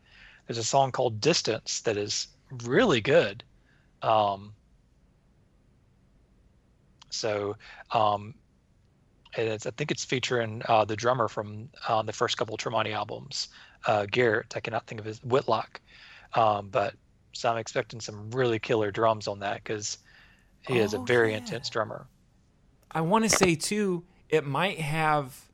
[0.46, 2.28] there's a song called Distance that is
[2.64, 3.44] really good.
[4.02, 4.52] Um,
[7.10, 7.56] so
[7.92, 8.34] um,
[9.36, 12.92] it's, I think it's featuring uh, the drummer from uh, the first couple of Tremonti
[12.92, 13.48] albums,
[13.86, 14.56] uh, Garrett.
[14.56, 15.80] I cannot think of his Whitlock,
[16.34, 16.94] um, but
[17.32, 19.98] so I'm expecting some really killer drums on that because
[20.66, 21.38] he oh, is a oh, very yeah.
[21.38, 22.06] intense drummer.
[22.90, 25.48] I want to say too, it might have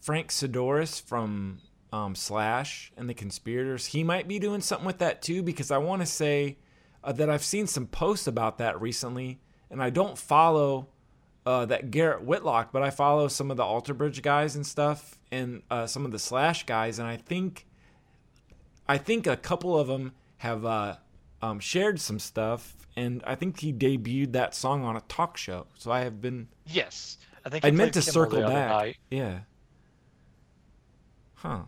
[0.00, 1.60] Frank Sidoris from
[1.92, 3.86] um, Slash and the Conspirators.
[3.86, 6.58] He might be doing something with that too because I want to say
[7.02, 9.40] uh, that I've seen some posts about that recently,
[9.70, 10.88] and I don't follow
[11.46, 15.18] uh, that Garrett Whitlock, but I follow some of the Alter Bridge guys and stuff,
[15.30, 17.66] and uh, some of the Slash guys, and I think,
[18.86, 20.96] I think a couple of them have uh,
[21.42, 25.66] um, shared some stuff, and I think he debuted that song on a talk show.
[25.76, 26.48] So I have been.
[26.66, 28.98] Yes, I think I meant to circle back.
[29.10, 29.40] Yeah.
[31.34, 31.62] Huh.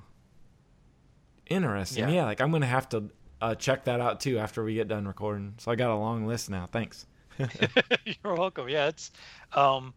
[1.46, 2.08] Interesting.
[2.08, 2.14] Yeah.
[2.14, 3.10] yeah, like I'm gonna have to
[3.40, 5.54] uh, check that out too after we get done recording.
[5.58, 6.68] So I got a long list now.
[6.70, 7.06] Thanks.
[7.38, 8.68] You're welcome.
[8.68, 9.10] Yeah, it's
[9.52, 9.94] um,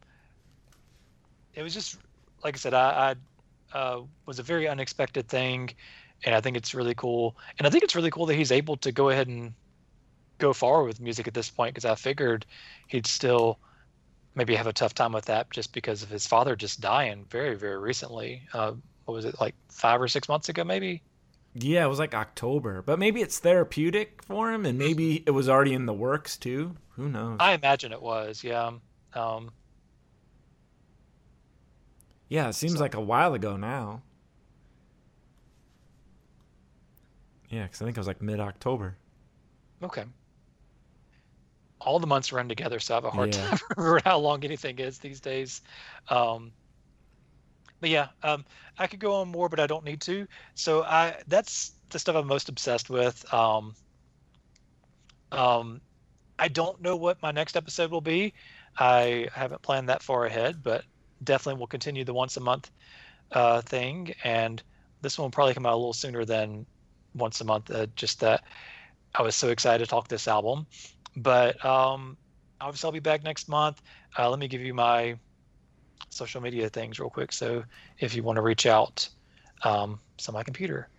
[1.54, 1.98] it was just
[2.44, 3.16] like I said, I,
[3.74, 5.70] I uh, was a very unexpected thing,
[6.24, 7.38] and I think it's really cool.
[7.58, 9.54] And I think it's really cool that he's able to go ahead and
[10.44, 12.46] go forward with music at this point because I figured
[12.88, 13.60] he'd still
[14.36, 17.56] maybe have a tough time with that just because of his father just dying very
[17.56, 18.44] very recently.
[18.54, 18.74] Uh,
[19.06, 21.02] what was it like five or six months ago maybe?
[21.56, 25.48] Yeah, it was like October, but maybe it's therapeutic for him, and maybe it was
[25.48, 26.76] already in the works too.
[26.96, 27.38] Who knows?
[27.40, 28.44] I imagine it was.
[28.44, 28.72] Yeah.
[29.14, 29.52] Um,
[32.28, 32.80] yeah, it seems so.
[32.80, 34.02] like a while ago now.
[37.50, 38.98] Yeah, because I think it was like mid October.
[39.84, 40.06] Okay.
[41.86, 43.50] All the months run together, so I have a hard yeah.
[43.50, 45.62] time remembering how long anything is these days.
[46.10, 46.52] Um,
[47.82, 48.46] but yeah, um,
[48.80, 50.28] I could go on more, but I don't need to.
[50.56, 53.34] So I that's the stuff I'm most obsessed with.
[53.34, 53.76] Um,
[55.32, 55.82] um,
[56.40, 58.34] I don't know what my next episode will be.
[58.78, 60.84] I haven't planned that far ahead, but
[61.24, 62.72] definitely will continue the once a month
[63.32, 64.14] uh, thing.
[64.24, 64.62] And
[65.02, 66.66] this one will probably come out a little sooner than
[67.14, 67.70] once a month.
[67.70, 68.44] Uh, just that
[69.16, 70.66] I was so excited to talk this album.
[71.16, 72.18] But um,
[72.60, 73.82] obviously, I'll be back next month.
[74.18, 75.18] Uh, let me give you my
[76.10, 77.32] social media things real quick.
[77.32, 77.64] So
[78.00, 79.08] if you want to reach out,
[79.64, 80.90] um, it's on my computer.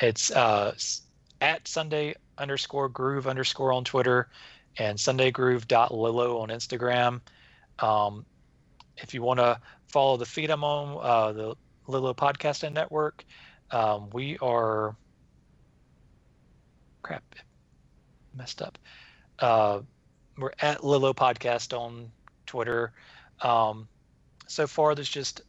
[0.00, 0.74] It's uh,
[1.40, 4.28] at Sunday underscore groove underscore on Twitter
[4.78, 7.20] and sundaygroove.lilo on Instagram.
[7.80, 8.24] Um,
[8.96, 11.56] if you want to follow the feed I'm on, uh, the
[11.86, 13.24] Lilo Podcasting Network,
[13.70, 14.96] um, we are
[17.02, 17.22] crap
[18.34, 18.78] messed up.
[19.38, 19.80] Uh,
[20.38, 22.10] we're at Lilo Podcast on
[22.46, 22.92] Twitter.
[23.42, 23.88] Um,
[24.46, 25.42] so far, there's just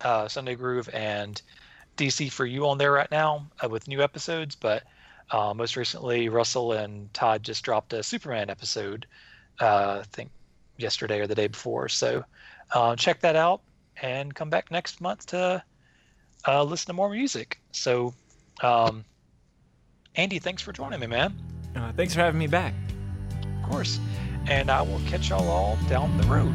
[0.00, 1.40] uh, Sunday Groove and
[1.96, 4.54] DC for you on there right now uh, with new episodes.
[4.54, 4.82] But
[5.30, 9.06] uh, most recently, Russell and Todd just dropped a Superman episode,
[9.60, 10.30] uh, I think
[10.76, 11.88] yesterday or the day before.
[11.88, 12.24] So
[12.72, 13.62] uh, check that out
[14.02, 15.62] and come back next month to
[16.46, 17.60] uh, listen to more music.
[17.72, 18.14] So,
[18.62, 19.04] um,
[20.14, 21.55] Andy, thanks for joining me, man.
[21.76, 22.74] Uh, thanks for having me back.
[23.62, 24.00] Of course.
[24.48, 26.54] And I will catch y'all all down the road.